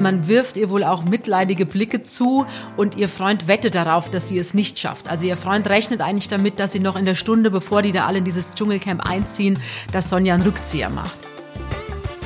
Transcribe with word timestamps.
Man 0.00 0.28
wirft 0.28 0.56
ihr 0.56 0.70
wohl 0.70 0.84
auch 0.84 1.02
mitleidige 1.04 1.66
Blicke 1.66 2.04
zu 2.04 2.46
und 2.76 2.96
ihr 2.96 3.08
Freund 3.08 3.48
wettet 3.48 3.74
darauf, 3.74 4.08
dass 4.10 4.28
sie 4.28 4.38
es 4.38 4.54
nicht 4.54 4.78
schafft. 4.78 5.08
Also 5.08 5.26
ihr 5.26 5.36
Freund 5.36 5.68
rechnet 5.68 6.00
eigentlich 6.00 6.28
damit, 6.28 6.60
dass 6.60 6.72
sie 6.72 6.80
noch 6.80 6.94
in 6.94 7.04
der 7.04 7.16
Stunde, 7.16 7.50
bevor 7.50 7.82
die 7.82 7.90
da 7.90 8.06
alle 8.06 8.18
in 8.18 8.24
dieses 8.24 8.52
Dschungelcamp 8.54 9.04
einziehen, 9.04 9.58
dass 9.92 10.08
Sonja 10.08 10.34
einen 10.34 10.44
Rückzieher 10.44 10.88
macht. 10.88 11.18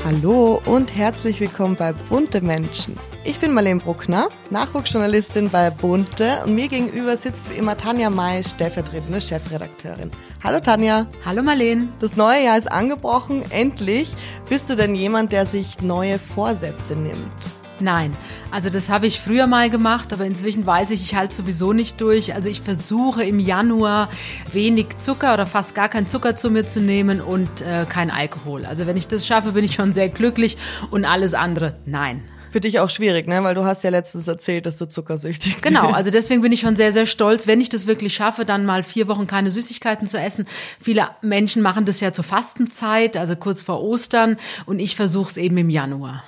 Hallo 0.04 0.61
und 0.66 0.95
herzlich 0.96 1.40
willkommen 1.40 1.77
bei 1.77 1.93
Bunte 1.93 2.40
Menschen. 2.40 2.98
Ich 3.24 3.38
bin 3.38 3.54
Marlene 3.54 3.79
Bruckner, 3.79 4.29
Nachwuchsjournalistin 4.50 5.48
bei 5.48 5.70
Bunte 5.70 6.39
und 6.45 6.57
mir 6.57 6.66
gegenüber 6.66 7.16
sitzt 7.16 7.50
wie 7.50 7.54
immer 7.54 7.77
Tanja 7.77 8.11
May, 8.11 8.43
stellvertretende 8.43 9.20
Chefredakteurin. 9.20 10.11
Hallo 10.43 10.59
Tanja. 10.59 11.07
Hallo 11.25 11.43
Marlene. 11.45 11.89
Das 12.00 12.16
neue 12.16 12.45
Jahr 12.45 12.59
ist 12.59 12.70
angebrochen, 12.70 13.45
endlich. 13.50 14.12
Bist 14.48 14.68
du 14.68 14.75
denn 14.75 14.96
jemand, 14.96 15.30
der 15.30 15.46
sich 15.46 15.80
neue 15.80 16.18
Vorsätze 16.18 16.96
nimmt? 16.96 17.52
Nein, 17.82 18.16
also 18.52 18.70
das 18.70 18.88
habe 18.88 19.08
ich 19.08 19.20
früher 19.20 19.48
mal 19.48 19.68
gemacht, 19.68 20.12
aber 20.12 20.24
inzwischen 20.24 20.64
weiß 20.64 20.90
ich, 20.90 21.02
ich 21.02 21.16
halte 21.16 21.34
sowieso 21.34 21.73
nicht 21.73 22.00
durch. 22.00 22.32
Also 22.32 22.48
ich 22.48 22.60
versuche 22.60 23.24
im 23.24 23.40
Januar 23.40 24.09
wenig 24.52 24.98
Zucker 24.98 25.34
oder 25.34 25.46
fast 25.46 25.74
gar 25.74 25.88
keinen 25.88 26.06
Zucker 26.06 26.37
zu 26.37 26.48
mir 26.48 26.64
zu 26.64 26.80
nehmen 26.80 27.20
und 27.20 27.60
äh, 27.62 27.84
kein 27.88 28.12
Alkohol. 28.12 28.66
Also 28.66 28.87
wenn 28.87 28.96
ich 28.96 29.09
das 29.09 29.26
schaffe, 29.26 29.52
bin 29.52 29.64
ich 29.64 29.74
schon 29.74 29.92
sehr 29.92 30.09
glücklich 30.09 30.59
und 30.90 31.04
alles 31.04 31.34
andere 31.34 31.74
nein. 31.84 32.23
Für 32.52 32.60
dich 32.60 32.78
auch 32.80 32.90
schwierig, 32.90 33.26
ne? 33.26 33.42
Weil 33.42 33.54
du 33.54 33.64
hast 33.64 33.82
ja 33.82 33.88
letztens 33.90 34.28
erzählt, 34.28 34.66
dass 34.66 34.76
du 34.76 34.87
zuckersüchtig 34.87 35.54
bist. 35.54 35.64
Genau, 35.64 35.90
also 35.90 36.10
deswegen 36.12 36.42
bin 36.42 36.52
ich 36.52 36.60
schon 36.60 36.76
sehr, 36.76 36.92
sehr 36.92 37.06
stolz, 37.06 37.46
wenn 37.46 37.62
ich 37.62 37.70
das 37.70 37.87
wirklich 37.87 38.14
schaffe, 38.14 38.45
dann 38.45 38.66
mal 38.66 38.82
vier 38.82 39.09
Wochen 39.09 39.26
keine 39.26 39.51
Süßigkeiten 39.51 40.06
zu 40.06 40.20
essen. 40.20 40.46
Viele 40.78 41.09
Menschen 41.23 41.62
machen 41.62 41.87
das 41.87 41.98
ja 42.01 42.12
zur 42.12 42.24
Fastenzeit, 42.24 43.16
also 43.16 43.34
kurz 43.37 43.62
vor 43.62 43.82
Ostern 43.82 44.37
und 44.66 44.78
ich 44.78 44.95
versuche 44.95 45.30
es 45.30 45.37
eben 45.38 45.56
im 45.56 45.70
Januar. 45.70 46.23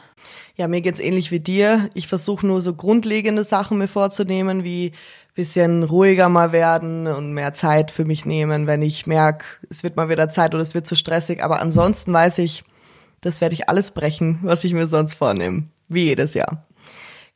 Ja, 0.57 0.69
mir 0.69 0.81
geht's 0.81 1.01
ähnlich 1.01 1.31
wie 1.31 1.41
dir. 1.41 1.89
Ich 1.95 2.07
versuche 2.07 2.47
nur 2.47 2.61
so 2.61 2.75
grundlegende 2.75 3.43
Sachen 3.45 3.79
mir 3.79 3.89
vorzunehmen, 3.89 4.63
wie 4.63 4.93
bisschen 5.35 5.83
ruhiger 5.83 6.29
mal 6.29 6.53
werden 6.53 7.09
und 7.09 7.33
mehr 7.33 7.53
Zeit 7.53 7.91
für 7.91 8.05
mich 8.05 8.25
nehmen, 8.25 8.69
wenn 8.69 8.83
ich 8.83 9.07
merke, 9.07 9.45
es 9.69 9.83
wird 9.83 9.97
mal 9.97 10.09
wieder 10.09 10.29
Zeit 10.29 10.55
oder 10.55 10.63
es 10.63 10.75
wird 10.75 10.87
zu 10.87 10.95
stressig. 10.95 11.43
Aber 11.43 11.61
ansonsten 11.61 12.13
weiß 12.13 12.39
ich, 12.39 12.63
das 13.21 13.41
werde 13.41 13.55
ich 13.55 13.69
alles 13.69 13.91
brechen, 13.91 14.39
was 14.43 14.63
ich 14.65 14.75
mir 14.75 14.87
sonst 14.87 15.15
vornehme. 15.15 15.65
Wie 15.89 16.05
jedes 16.05 16.35
Jahr. 16.35 16.65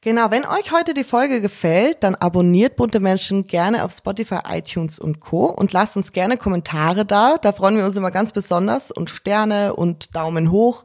Genau, 0.01 0.31
wenn 0.31 0.45
euch 0.45 0.71
heute 0.71 0.95
die 0.95 1.03
Folge 1.03 1.41
gefällt, 1.41 2.05
dann 2.05 2.15
abonniert 2.15 2.77
Bunte 2.77 3.01
Menschen 3.01 3.49
gerne 3.49 3.85
auf 3.85 3.91
Spotify, 3.93 4.39
iTunes 4.49 5.01
und 5.01 5.19
Co. 5.19 5.47
und 5.47 5.73
lasst 5.73 5.97
uns 5.97 6.13
gerne 6.13 6.37
Kommentare 6.37 7.05
da. 7.05 7.37
Da 7.37 7.51
freuen 7.51 7.77
wir 7.77 7.85
uns 7.85 7.97
immer 7.97 8.13
ganz 8.13 8.31
besonders 8.31 8.93
und 8.93 9.11
Sterne 9.11 9.75
und 9.75 10.15
Daumen 10.15 10.53
hoch. 10.53 10.85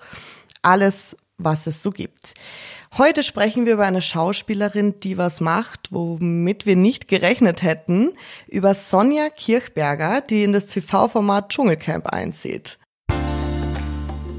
Alles, 0.63 1.15
was 1.43 1.67
es 1.67 1.83
so 1.83 1.91
gibt. 1.91 2.33
Heute 2.97 3.23
sprechen 3.23 3.65
wir 3.65 3.73
über 3.73 3.85
eine 3.85 4.03
Schauspielerin, 4.03 4.99
die 4.99 5.17
was 5.17 5.41
macht, 5.41 5.87
womit 5.91 6.65
wir 6.65 6.75
nicht 6.75 7.07
gerechnet 7.07 7.63
hätten, 7.63 8.13
über 8.47 8.75
Sonja 8.75 9.29
Kirchberger, 9.29 10.21
die 10.21 10.43
in 10.43 10.53
das 10.53 10.67
TV-Format 10.67 11.49
Dschungelcamp 11.49 12.07
einzieht. 12.07 12.77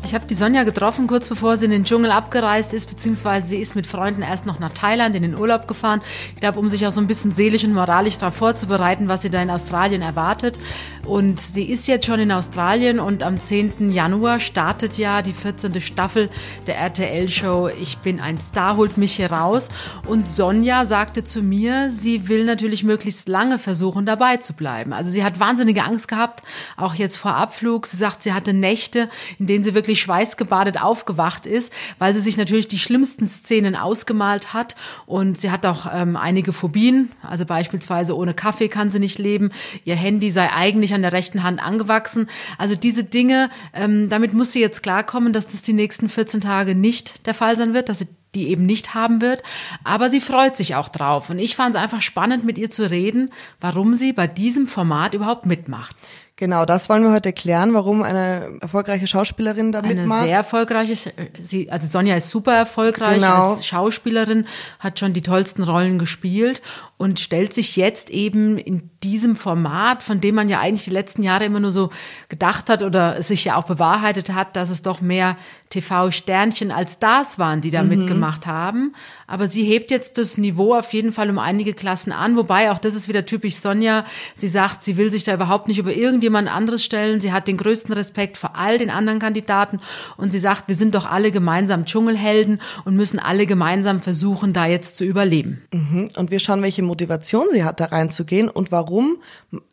Ich 0.05 0.15
habe 0.15 0.27
die 0.27 0.35
Sonja 0.35 0.65
getroffen, 0.65 1.07
kurz 1.07 1.31
bevor 1.31 1.57
sie 1.57 1.65
in 1.65 1.71
den 1.71 1.85
Dschungel 1.85 2.11
abgereist 2.11 2.75
ist, 2.75 2.91
beziehungsweise 2.91 3.47
sie 3.47 3.57
ist 3.57 3.75
mit 3.75 3.87
Freunden 3.87 4.21
erst 4.21 4.45
noch 4.45 4.59
nach 4.59 4.73
Thailand 4.73 5.17
in 5.17 5.23
den 5.23 5.35
Urlaub 5.35 5.67
gefahren. 5.67 6.03
Ich 6.35 6.41
glaube, 6.41 6.59
um 6.59 6.69
sich 6.69 6.87
auch 6.87 6.91
so 6.91 7.01
ein 7.01 7.07
bisschen 7.07 7.33
seelisch 7.33 7.65
und 7.65 7.73
moralisch 7.73 8.19
darauf 8.19 8.35
vorzubereiten, 8.35 9.09
was 9.09 9.23
sie 9.23 9.31
da 9.31 9.41
in 9.41 9.49
Australien 9.49 10.03
erwartet. 10.03 10.59
Und 11.07 11.41
sie 11.41 11.65
ist 11.65 11.87
jetzt 11.87 12.05
schon 12.05 12.21
in 12.21 12.33
Australien 12.33 13.01
und 13.01 13.23
am 13.23 13.39
10. 13.39 13.93
Januar 13.93 14.41
startet 14.41 14.99
ja 14.99 15.23
die 15.23 15.33
14. 15.33 15.81
Staffel 15.81 16.29
der 16.67 16.77
RTL-Show 16.77 17.71
Ich 17.81 17.99
bin 17.99 18.21
ein 18.21 18.39
Star, 18.39 18.77
holt 18.77 18.99
mich 18.99 19.17
hier 19.17 19.33
raus. 19.33 19.71
Und 20.07 20.29
Sonja 20.29 20.85
sagte 20.85 21.25
zu 21.25 21.43
mir, 21.43 21.91
sie 21.91 22.29
will 22.29 22.45
natürlich 22.45 22.85
möglichst 22.85 23.29
lange 23.29 23.59
versuchen, 23.59 24.05
dabei 24.05 24.37
zu 24.37 24.53
bleiben. 24.53 24.93
Also 24.93 25.11
sie 25.11 25.25
hat 25.25 25.41
wahnsinnige 25.41 25.83
Angst 25.83 26.09
gehabt, 26.09 26.43
auch 26.77 26.95
jetzt 26.95 27.17
vor 27.17 27.37
Abflug. 27.37 27.87
Sie 27.87 27.97
sagt, 27.97 28.23
sie 28.23 28.35
hatte 28.35 28.53
Nächte, 28.53 29.09
in 29.39 29.47
denen 29.47 29.65
sie 29.65 29.75
wirklich 29.75 29.94
wirklich 29.95 30.01
schweißgebadet 30.03 30.81
aufgewacht 30.81 31.47
ist, 31.47 31.73
weil 31.99 32.13
sie 32.13 32.21
sich 32.21 32.37
natürlich 32.37 32.69
die 32.69 32.79
schlimmsten 32.79 33.27
Szenen 33.27 33.77
ausgemalt 33.77 34.53
hat 34.53 34.75
und 35.07 35.39
sie 35.39 35.51
hat 35.51 35.65
auch 35.67 35.87
ähm, 35.93 36.17
einige 36.17 36.53
Phobien, 36.53 37.13
also 37.23 37.47
beispielsweise 37.47 38.17
ohne 38.17 38.35
Kaffee 38.35 38.69
kann 38.69 38.91
sie 38.91 38.99
nicht 38.99 39.19
leben, 39.19 39.51
ihr 39.85 39.95
Handy 39.95 40.31
sei 40.31 40.51
eigentlich 40.51 40.95
an 40.95 41.03
der 41.03 41.13
rechten 41.13 41.43
Hand 41.43 41.63
angewachsen. 41.63 42.29
Also 42.59 42.75
diese 42.75 43.05
Dinge, 43.05 43.51
ähm, 43.73 44.09
damit 44.09 44.35
muss 44.35 44.53
sie 44.53 44.61
jetzt 44.61 44.83
klarkommen, 44.83 45.33
dass 45.33 45.47
das 45.47 45.63
die 45.63 45.73
nächsten 45.73 46.09
14 46.09 46.41
Tage 46.41 46.75
nicht 46.75 47.27
der 47.27 47.35
Fall 47.35 47.57
sein 47.57 47.75
wird, 47.75 47.89
dass 47.89 48.01
sie 48.01 48.09
die 48.35 48.49
eben 48.49 48.67
nicht 48.67 48.95
haben 48.95 49.21
wird. 49.21 49.45
Aber 49.85 50.09
sie 50.09 50.19
freut 50.19 50.57
sich 50.57 50.75
auch 50.75 50.89
drauf. 50.89 51.31
Und 51.31 51.39
ich 51.39 51.55
fand 51.55 51.77
es 51.77 51.81
einfach 51.81 52.03
spannend, 52.03 52.43
mit 52.43 52.59
ihr 52.59 52.69
zu 52.69 52.91
reden, 52.91 53.31
warum 53.61 53.95
sie 53.95 54.13
bei 54.13 54.27
diesem 54.27 54.67
Format 54.67 55.15
überhaupt 55.15 55.47
mitmacht. 55.47 55.95
Genau, 56.37 56.65
das 56.65 56.89
wollen 56.89 57.05
wir 57.05 57.13
heute 57.13 57.33
klären, 57.33 57.75
warum 57.75 58.03
eine 58.03 58.59
erfolgreiche 58.61 59.07
Schauspielerin 59.07 59.71
da 59.71 59.79
eine 59.79 59.95
mitmacht. 59.95 60.19
Eine 60.19 60.27
sehr 60.27 60.37
erfolgreiche, 60.37 61.13
sie, 61.39 61.71
also 61.71 61.87
Sonja 61.87 62.17
ist 62.17 62.29
super 62.29 62.53
erfolgreich 62.53 63.19
genau. 63.19 63.51
als 63.51 63.65
Schauspielerin, 63.65 64.45
hat 64.81 64.99
schon 64.99 65.13
die 65.13 65.23
tollsten 65.23 65.63
Rollen 65.63 65.97
gespielt 65.97 66.61
und 66.97 67.21
stellt 67.21 67.55
sich 67.55 67.77
jetzt 67.77 68.11
eben 68.11 68.59
in 68.59 68.91
diesem 69.05 69.37
Format, 69.37 70.03
von 70.03 70.21
dem 70.21 70.35
man 70.35 70.49
ja 70.49 70.59
eigentlich 70.59 70.85
die 70.85 70.91
letzten 70.91 71.23
Jahre 71.23 71.45
immer 71.45 71.61
nur 71.61 71.71
so 71.71 71.91
gedacht 72.29 72.69
hat 72.69 72.83
oder 72.83 73.23
sich 73.23 73.45
ja 73.45 73.55
auch 73.55 73.65
bewahrheitet 73.65 74.33
hat, 74.33 74.57
dass 74.57 74.71
es 74.71 74.83
doch 74.83 75.01
mehr 75.01 75.37
TV-Sternchen 75.71 76.73
als 76.73 76.95
Stars 76.95 77.39
waren, 77.39 77.61
die 77.61 77.71
da 77.71 77.85
mhm. 77.85 77.91
mitgemacht 77.91 78.47
haben. 78.47 78.95
Aber 79.27 79.49
sie 79.49 79.65
hebt 79.65 79.91
jetzt 79.91 80.19
das 80.19 80.39
Niveau 80.39 80.75
auf 80.75 80.93
jeden 80.93 81.13
Fall 81.13 81.31
um 81.31 81.39
einige 81.39 81.75
Klassen 81.75 82.13
an, 82.13 82.37
wobei 82.37 82.71
auch 82.71 82.79
das 82.79 82.95
ist 82.95 83.09
wieder 83.09 83.25
typisch 83.25 83.57
Sonja. 83.57 84.05
Sie 84.35 84.49
sagt, 84.49 84.83
sie 84.83 84.97
will 84.97 85.11
sich 85.11 85.25
da 85.25 85.35
überhaupt 85.35 85.69
nicht 85.69 85.79
über 85.79 85.95
irgendjemand 85.95 86.49
anderes 86.49 86.85
stellen. 86.85 87.21
Sie 87.21 87.33
hat 87.33 87.49
den 87.49 87.57
größten 87.57 87.95
Respekt 87.95 88.39
vor 88.39 88.57
all 88.57 88.79
den 88.79 88.91
anderen 88.91 89.19
Kandidaten 89.19 89.81
und 90.17 90.33
sie 90.33 90.39
sagt, 90.39 90.69
wir 90.69 90.75
sind 90.75 90.95
doch 90.95 91.07
alle 91.07 91.31
gemeinsam 91.31 91.85
Dschungelhelden 91.87 92.61
und 92.85 92.97
müssen 92.97 93.19
alle 93.19 93.47
gemeinsam 93.47 94.03
versuchen, 94.03 94.53
da 94.53 94.67
jetzt 94.67 94.97
zu 94.97 95.05
überleben. 95.05 95.63
Mhm. 95.73 96.09
Und 96.17 96.31
wir 96.31 96.39
schauen, 96.39 96.63
welche 96.63 96.83
Motivation 96.83 97.47
sie 97.51 97.65
hat, 97.65 97.81
da 97.81 97.87
reinzugehen 97.87 98.49
und 98.49 98.73
warum 98.73 99.19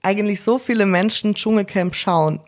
eigentlich 0.03 0.41
so 0.41 0.57
viele 0.57 0.85
Menschen 0.85 1.35
Dschungelcamp 1.35 1.95
schauen. 1.95 2.39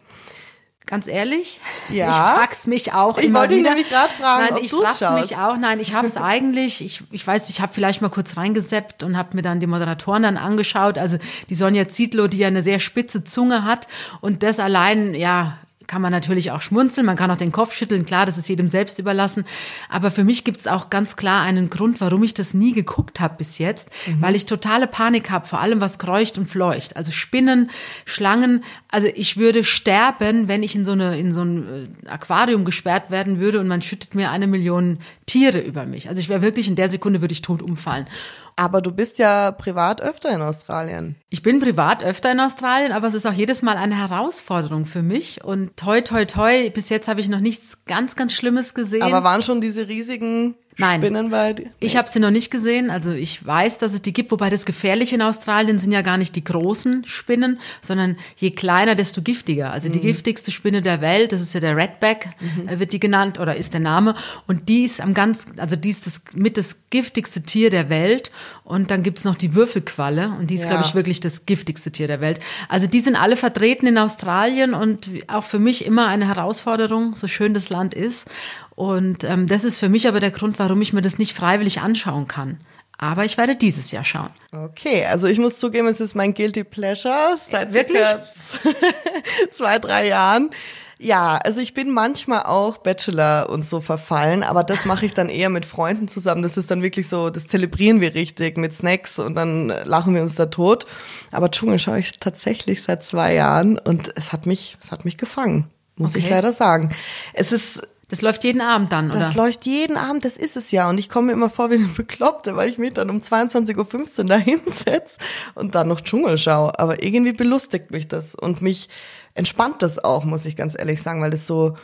Ganz 0.85 1.07
ehrlich? 1.07 1.59
Ja. 1.89 2.09
Ich 2.09 2.16
frag's 2.41 2.67
mich 2.67 2.94
auch 2.94 3.17
ich 3.17 3.25
immer 3.25 3.39
wollte 3.41 3.55
wieder. 3.55 3.69
nämlich 3.69 3.89
gerade 3.89 4.13
fragen, 4.13 4.44
Nein, 4.45 4.53
ob 4.57 4.63
ich 4.63 4.71
frag's 4.71 4.99
schaust. 4.99 5.21
mich 5.21 5.38
auch. 5.38 5.57
Nein, 5.57 5.79
ich 5.79 5.94
habe 5.94 6.07
es 6.07 6.17
eigentlich. 6.17 6.83
Ich, 6.83 7.03
ich 7.11 7.25
weiß, 7.25 7.49
ich 7.49 7.61
habe 7.61 7.71
vielleicht 7.73 8.01
mal 8.01 8.09
kurz 8.09 8.35
reingeseppt 8.38 9.01
und 9.03 9.17
habe 9.17 9.35
mir 9.35 9.41
dann 9.41 9.59
die 9.59 9.67
Moderatoren 9.67 10.23
dann 10.23 10.38
angeschaut. 10.38 10.97
Also 10.97 11.17
die 11.49 11.55
Sonja 11.55 11.88
Zietlow, 11.88 12.27
die 12.27 12.39
ja 12.39 12.47
eine 12.47 12.61
sehr 12.61 12.79
spitze 12.79 13.23
Zunge 13.23 13.63
hat 13.63 13.88
und 14.21 14.44
das 14.44 14.59
allein, 14.59 15.13
ja, 15.16 15.57
kann 15.93 16.01
man 16.01 16.11
natürlich 16.11 16.49
auch 16.49 16.63
schmunzeln, 16.63 17.05
man 17.05 17.15
kann 17.15 17.29
auch 17.29 17.37
den 17.37 17.51
Kopf 17.51 17.75
schütteln, 17.75 18.03
klar, 18.03 18.25
das 18.25 18.39
ist 18.39 18.49
jedem 18.49 18.67
selbst 18.67 18.97
überlassen. 18.97 19.45
Aber 19.89 20.09
für 20.09 20.23
mich 20.23 20.43
gibt 20.43 20.59
es 20.59 20.65
auch 20.65 20.89
ganz 20.89 21.17
klar 21.17 21.43
einen 21.43 21.69
Grund, 21.69 22.01
warum 22.01 22.23
ich 22.23 22.33
das 22.33 22.55
nie 22.55 22.73
geguckt 22.73 23.19
habe 23.19 23.35
bis 23.37 23.59
jetzt, 23.59 23.91
mhm. 24.07 24.19
weil 24.19 24.35
ich 24.35 24.47
totale 24.47 24.87
Panik 24.87 25.29
habe, 25.29 25.45
vor 25.45 25.59
allem 25.59 25.81
was 25.81 25.99
kreucht 25.99 26.39
und 26.39 26.49
fleucht. 26.49 26.97
Also 26.97 27.11
Spinnen, 27.11 27.69
Schlangen, 28.05 28.63
also 28.89 29.07
ich 29.13 29.37
würde 29.37 29.63
sterben, 29.63 30.47
wenn 30.47 30.63
ich 30.63 30.75
in 30.75 30.83
so, 30.83 30.93
eine, 30.93 31.15
in 31.19 31.31
so 31.31 31.43
ein 31.43 31.89
äh, 32.03 32.09
Aquarium 32.09 32.65
gesperrt 32.65 33.11
werden 33.11 33.39
würde 33.39 33.59
und 33.59 33.67
man 33.67 33.83
schüttet 33.83 34.15
mir 34.15 34.31
eine 34.31 34.47
Million 34.47 34.97
Tiere 35.27 35.59
über 35.59 35.85
mich. 35.85 36.09
Also 36.09 36.19
ich 36.21 36.27
wäre 36.27 36.41
wirklich 36.41 36.67
in 36.67 36.75
der 36.75 36.89
Sekunde, 36.89 37.21
würde 37.21 37.33
ich 37.33 37.43
tot 37.43 37.61
umfallen. 37.61 38.07
Aber 38.55 38.81
du 38.81 38.91
bist 38.91 39.19
ja 39.19 39.51
privat 39.51 40.01
öfter 40.01 40.29
in 40.29 40.41
Australien. 40.41 41.15
Ich 41.29 41.41
bin 41.41 41.59
privat 41.59 42.03
öfter 42.03 42.31
in 42.31 42.39
Australien, 42.39 42.91
aber 42.91 43.07
es 43.07 43.13
ist 43.13 43.25
auch 43.25 43.33
jedes 43.33 43.61
Mal 43.61 43.77
eine 43.77 43.97
Herausforderung 43.97 44.85
für 44.85 45.01
mich. 45.01 45.43
Und 45.43 45.75
toi, 45.77 46.01
toi, 46.01 46.25
toi, 46.25 46.69
bis 46.69 46.89
jetzt 46.89 47.07
habe 47.07 47.21
ich 47.21 47.29
noch 47.29 47.39
nichts 47.39 47.85
ganz, 47.85 48.15
ganz 48.15 48.33
Schlimmes 48.33 48.73
gesehen. 48.73 49.03
Aber 49.03 49.23
waren 49.23 49.41
schon 49.41 49.61
diese 49.61 49.87
riesigen 49.87 50.55
Nein, 50.78 51.01
Spinnen 51.01 51.29
bei 51.29 51.53
dir? 51.53 51.69
Ich 51.79 51.97
habe 51.97 52.09
sie 52.09 52.19
noch 52.19 52.31
nicht 52.31 52.50
gesehen. 52.50 52.89
Also 52.89 53.12
ich 53.12 53.45
weiß, 53.45 53.77
dass 53.77 53.94
es 53.94 54.01
die 54.01 54.13
gibt, 54.13 54.31
wobei 54.31 54.50
das 54.50 54.65
Gefährliche 54.65 55.15
in 55.15 55.21
Australien 55.21 55.77
sind 55.77 55.92
ja 55.92 56.01
gar 56.01 56.18
nicht 56.18 56.36
die 56.36 56.44
großen 56.44 57.06
Spinnen, 57.06 57.59
sondern 57.81 58.18
je 58.36 58.51
kleiner, 58.51 58.95
desto 58.95 59.21
giftiger. 59.21 59.71
Also 59.71 59.89
die 59.89 60.00
mhm. 60.00 60.03
giftigste 60.03 60.51
Spinne 60.51 60.81
der 60.81 61.01
Welt, 61.01 61.31
das 61.31 61.42
ist 61.42 61.53
ja 61.53 61.59
der 61.59 61.75
Redback, 61.75 62.30
mhm. 62.39 62.68
Äh, 62.68 62.80
wird 62.80 62.94
die 62.94 63.00
genannt 63.00 63.39
oder 63.39 63.56
ist 63.56 63.74
der 63.74 63.81
Name. 63.81 64.15
Und 64.47 64.69
die 64.69 64.83
ist 64.83 65.01
am 65.01 65.13
ganz, 65.13 65.47
also 65.57 65.75
die 65.75 65.89
ist 65.89 66.06
das 66.06 66.24
mit 66.33 66.57
das 66.57 66.89
giftigste 66.89 67.44
Tier 67.44 67.69
der 67.69 67.89
Welt. 67.89 68.31
Und 68.63 68.92
dann 68.92 69.03
gibt's 69.03 69.25
noch 69.25 69.36
die 69.36 69.53
Würfelqualle 69.53 70.36
und 70.39 70.50
die 70.50 70.56
ist, 70.56 70.63
ja. 70.63 70.71
glaube 70.71 70.86
ich, 70.86 70.95
wirklich 70.95 71.19
das 71.19 71.45
giftigste 71.45 71.92
Tier 71.92 72.07
der 72.07 72.21
Welt. 72.21 72.39
Also 72.69 72.88
die 72.88 73.01
sind 73.01 73.15
alle 73.15 73.36
vertreten 73.36 73.88
in 73.88 73.97
Australien 73.97 74.74
und 74.74 75.09
auch 75.27 75.44
für 75.44 75.59
mich 75.59 75.86
immer 75.86 76.07
eine 76.07 76.27
Herausforderung, 76.27 77.15
so 77.15 77.27
schön 77.27 77.53
das 77.53 77.69
Land 77.69 77.94
ist. 77.94 78.30
Und 78.75 79.23
ähm, 79.23 79.47
das 79.47 79.63
ist 79.63 79.79
für 79.79 79.89
mich 79.89 80.07
aber 80.07 80.19
der 80.19 80.31
Grund, 80.31 80.59
warum 80.59 80.81
ich 80.81 80.93
mir 80.93 81.01
das 81.01 81.17
nicht 81.17 81.33
freiwillig 81.33 81.81
anschauen 81.81 82.27
kann. 82.27 82.59
Aber 82.97 83.25
ich 83.25 83.37
werde 83.37 83.55
dieses 83.55 83.91
Jahr 83.91 84.05
schauen. 84.05 84.29
Okay, 84.51 85.05
also 85.05 85.27
ich 85.27 85.39
muss 85.39 85.57
zugeben, 85.57 85.87
es 85.87 85.99
ist 85.99 86.15
mein 86.15 86.33
Guilty 86.33 86.63
Pleasure 86.63 87.37
seit 87.51 87.73
Wirklich? 87.73 88.01
zwei, 89.51 89.79
drei 89.79 90.07
Jahren. 90.07 90.51
Ja, 90.99 91.37
also 91.43 91.59
ich 91.59 91.73
bin 91.73 91.89
manchmal 91.89 92.43
auch 92.43 92.77
Bachelor 92.77 93.49
und 93.49 93.65
so 93.65 93.81
verfallen, 93.81 94.41
aber 94.41 94.63
das 94.63 94.85
mache 94.85 95.05
ich 95.05 95.13
dann 95.13 95.27
eher 95.27 95.49
mit 95.49 95.65
Freunden 95.65 96.07
zusammen. 96.07 96.43
Das 96.43 96.55
ist 96.55 96.71
dann 96.71 96.81
wirklich 96.81 97.09
so, 97.09 97.29
das 97.29 97.45
zelebrieren 97.45 97.99
wir 97.99 98.15
richtig 98.15 98.57
mit 98.57 98.73
Snacks 98.73 99.19
und 99.19 99.35
dann 99.35 99.67
lachen 99.67 100.15
wir 100.15 100.21
uns 100.21 100.35
da 100.35 100.45
tot. 100.45 100.85
Aber 101.31 101.51
Dschungel 101.51 101.79
schaue 101.79 101.99
ich 101.99 102.19
tatsächlich 102.19 102.83
seit 102.83 103.03
zwei 103.03 103.33
Jahren 103.33 103.77
und 103.77 104.13
es 104.15 104.31
hat 104.31 104.45
mich, 104.45 104.77
es 104.81 104.93
hat 104.93 105.03
mich 105.03 105.17
gefangen, 105.17 105.69
muss 105.97 106.11
okay. 106.11 106.19
ich 106.19 106.29
leider 106.29 106.53
sagen. 106.53 106.95
Es 107.33 107.51
ist 107.51 107.81
das 108.09 108.21
läuft 108.21 108.44
jeden 108.44 108.61
Abend 108.61 108.91
dann, 108.91 109.09
oder? 109.09 109.19
Das 109.19 109.33
läuft 109.33 109.65
jeden 109.65 109.97
Abend, 109.97 110.25
das 110.25 110.38
ist 110.38 110.57
es 110.57 110.71
ja. 110.71 110.89
Und 110.89 110.97
ich 110.97 111.09
komme 111.09 111.27
mir 111.27 111.33
immer 111.33 111.50
vor 111.50 111.71
wie 111.71 111.75
eine 111.75 111.88
Bekloppte, 111.88 112.55
weil 112.55 112.69
ich 112.69 112.77
mich 112.77 112.94
dann 112.94 113.09
um 113.09 113.17
22.15 113.17 114.19
Uhr 114.19 114.25
da 114.25 114.35
hinsetze 114.38 115.17
und 115.55 115.73
dann 115.75 115.88
noch 115.88 116.01
Dschungel 116.01 116.38
schaue. 116.38 116.77
Aber 116.79 117.01
irgendwie 117.01 117.33
belustigt 117.33 117.91
mich 117.91 118.07
das 118.07 118.35
und 118.35 118.61
mich 118.61 118.89
entspannt 119.35 119.81
das 119.81 120.03
auch, 120.03 120.25
muss 120.25 120.45
ich 120.45 120.55
ganz 120.55 120.77
ehrlich 120.77 121.01
sagen, 121.01 121.21
weil 121.21 121.31
das 121.31 121.47
so, 121.47 121.75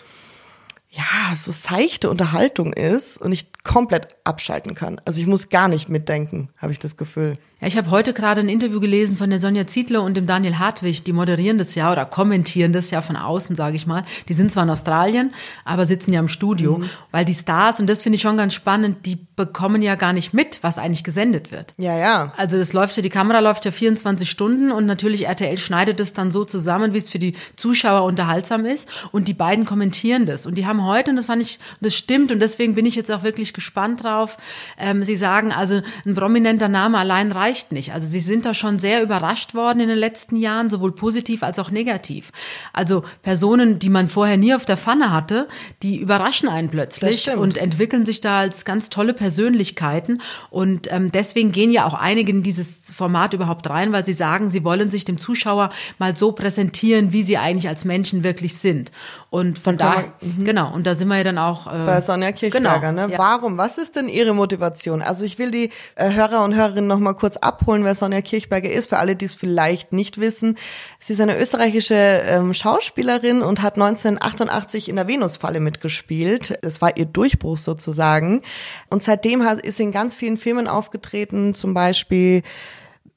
ja, 0.89 1.35
so 1.35 1.51
seichte 1.51 2.09
Unterhaltung 2.09 2.73
ist 2.73 3.17
und 3.19 3.31
ich 3.31 3.51
komplett 3.63 4.17
abschalten 4.23 4.75
kann. 4.75 5.01
Also 5.05 5.21
ich 5.21 5.27
muss 5.27 5.49
gar 5.49 5.67
nicht 5.67 5.89
mitdenken, 5.89 6.49
habe 6.57 6.73
ich 6.73 6.79
das 6.79 6.97
Gefühl. 6.97 7.37
Ja, 7.61 7.67
ich 7.67 7.75
habe 7.75 7.91
heute 7.91 8.13
gerade 8.13 8.39
ein 8.39 8.47
Interview 8.47 8.79
gelesen 8.79 9.17
von 9.17 9.29
der 9.29 9.39
Sonja 9.39 9.67
Ziedler 9.67 10.01
und 10.03 10.15
dem 10.15 10.25
Daniel 10.25 10.59
Hartwig, 10.59 11.03
die 11.03 11.11
moderieren 11.11 11.57
das 11.57 11.75
ja 11.75 11.91
oder 11.91 12.05
kommentieren 12.05 12.71
das 12.71 12.89
ja 12.89 13.01
von 13.01 13.17
außen, 13.17 13.53
sage 13.53 13.75
ich 13.75 13.85
mal. 13.85 14.05
Die 14.29 14.33
sind 14.33 14.49
zwar 14.49 14.63
in 14.63 14.69
Australien, 14.69 15.33
aber 15.65 15.85
sitzen 15.85 16.13
ja 16.13 16.21
im 16.21 16.29
Studio, 16.29 16.77
mhm. 16.77 16.89
weil 17.11 17.25
die 17.25 17.33
Stars, 17.33 17.81
und 17.81 17.89
das 17.89 18.01
finde 18.01 18.15
ich 18.15 18.21
schon 18.21 18.37
ganz 18.37 18.53
spannend, 18.53 19.05
die 19.05 19.17
bekommen 19.35 19.81
ja 19.81 19.95
gar 19.95 20.13
nicht 20.13 20.33
mit, 20.33 20.59
was 20.61 20.77
eigentlich 20.77 21.03
gesendet 21.03 21.51
wird. 21.51 21.73
Ja, 21.77 21.97
ja. 21.97 22.33
Also 22.37 22.57
das 22.57 22.71
läuft 22.71 22.95
ja, 22.95 23.03
die 23.03 23.09
Kamera 23.09 23.39
läuft 23.39 23.65
ja 23.65 23.71
24 23.71 24.29
Stunden 24.29 24.71
und 24.71 24.85
natürlich 24.85 25.27
RTL 25.27 25.57
schneidet 25.57 25.99
es 25.99 26.13
dann 26.13 26.31
so 26.31 26.45
zusammen, 26.45 26.93
wie 26.93 26.97
es 26.97 27.09
für 27.09 27.19
die 27.19 27.35
Zuschauer 27.57 28.05
unterhaltsam 28.05 28.65
ist 28.65 28.89
und 29.11 29.27
die 29.27 29.33
beiden 29.33 29.65
kommentieren 29.65 30.25
das. 30.25 30.45
Und 30.45 30.55
die 30.55 30.65
haben 30.65 30.85
heute, 30.85 31.09
und 31.11 31.17
das 31.17 31.25
fand 31.25 31.41
ich, 31.41 31.59
das 31.81 31.93
stimmt 31.93 32.31
und 32.31 32.39
deswegen 32.39 32.75
bin 32.75 32.85
ich 32.85 32.95
jetzt 32.95 33.11
auch 33.11 33.23
wirklich 33.23 33.53
gespannt 33.53 34.05
drauf, 34.05 34.37
ähm, 34.77 35.03
sie 35.03 35.17
sagen, 35.17 35.51
also 35.51 35.81
ein 36.05 36.15
prominenter 36.15 36.69
Name 36.69 36.97
allein 36.97 37.33
reicht 37.33 37.48
reicht 37.49 37.71
nicht. 37.71 37.93
Also 37.93 38.07
sie 38.07 38.19
sind 38.19 38.45
da 38.45 38.53
schon 38.53 38.79
sehr 38.79 39.01
überrascht 39.01 39.55
worden 39.55 39.79
in 39.79 39.89
den 39.89 39.97
letzten 39.97 40.35
Jahren, 40.35 40.69
sowohl 40.69 40.91
positiv 40.91 41.43
als 41.43 41.57
auch 41.59 41.71
negativ. 41.71 42.31
Also 42.73 43.03
Personen, 43.23 43.79
die 43.79 43.89
man 43.89 44.09
vorher 44.09 44.37
nie 44.37 44.53
auf 44.53 44.65
der 44.65 44.77
Pfanne 44.77 45.11
hatte, 45.11 45.47
die 45.81 45.97
überraschen 45.99 46.47
einen 46.47 46.69
plötzlich 46.69 47.29
und 47.31 47.57
entwickeln 47.57 48.05
sich 48.05 48.21
da 48.21 48.39
als 48.39 48.65
ganz 48.65 48.89
tolle 48.89 49.13
Persönlichkeiten. 49.13 50.21
Und 50.49 50.91
ähm, 50.91 51.11
deswegen 51.11 51.51
gehen 51.51 51.71
ja 51.71 51.85
auch 51.85 51.93
einige 51.93 52.31
in 52.31 52.43
dieses 52.43 52.91
Format 52.91 53.33
überhaupt 53.33 53.69
rein, 53.69 53.91
weil 53.91 54.05
sie 54.05 54.13
sagen, 54.13 54.49
sie 54.49 54.63
wollen 54.63 54.89
sich 54.89 55.05
dem 55.05 55.17
Zuschauer 55.17 55.71
mal 55.97 56.15
so 56.15 56.31
präsentieren, 56.31 57.13
wie 57.13 57.23
sie 57.23 57.37
eigentlich 57.37 57.67
als 57.67 57.85
Menschen 57.85 58.23
wirklich 58.23 58.57
sind. 58.57 58.91
Und 59.31 59.59
von 59.59 59.77
daher, 59.77 60.05
mhm. 60.21 60.43
genau, 60.43 60.73
und 60.73 60.87
da 60.87 60.95
sind 60.95 61.07
wir 61.07 61.17
ja 61.17 61.23
dann 61.23 61.37
auch 61.37 61.67
äh, 61.67 61.85
bei 61.85 62.01
Sonja 62.01 62.31
Kirchberger. 62.31 62.79
Genau, 62.79 63.07
ne? 63.07 63.13
Ja. 63.13 63.19
Warum? 63.19 63.57
Was 63.57 63.77
ist 63.77 63.95
denn 63.95 64.09
Ihre 64.09 64.33
Motivation? 64.33 65.01
Also 65.01 65.23
ich 65.25 65.37
will 65.37 65.51
die 65.51 65.69
äh, 65.95 66.13
Hörer 66.13 66.43
und 66.43 66.55
Hörerinnen 66.55 66.87
noch 66.87 66.99
mal 66.99 67.13
kurz 67.13 67.37
abholen, 67.43 67.83
wer 67.83 67.95
Sonja 67.95 68.21
Kirchberger 68.21 68.69
ist, 68.69 68.89
für 68.89 68.97
alle, 68.97 69.15
die 69.15 69.25
es 69.25 69.35
vielleicht 69.35 69.93
nicht 69.93 70.19
wissen. 70.19 70.57
Sie 70.99 71.13
ist 71.13 71.21
eine 71.21 71.39
österreichische 71.39 71.95
ähm, 71.95 72.53
Schauspielerin 72.53 73.41
und 73.41 73.61
hat 73.61 73.75
1988 73.75 74.89
in 74.89 74.95
der 74.95 75.07
Venusfalle 75.07 75.59
mitgespielt. 75.59 76.57
Das 76.61 76.81
war 76.81 76.97
ihr 76.97 77.05
Durchbruch 77.05 77.57
sozusagen. 77.57 78.41
Und 78.89 79.03
seitdem 79.03 79.45
hat, 79.45 79.59
ist 79.59 79.77
sie 79.77 79.83
in 79.83 79.91
ganz 79.91 80.15
vielen 80.15 80.37
Filmen 80.37 80.67
aufgetreten, 80.67 81.55
zum 81.55 81.73
Beispiel 81.73 82.43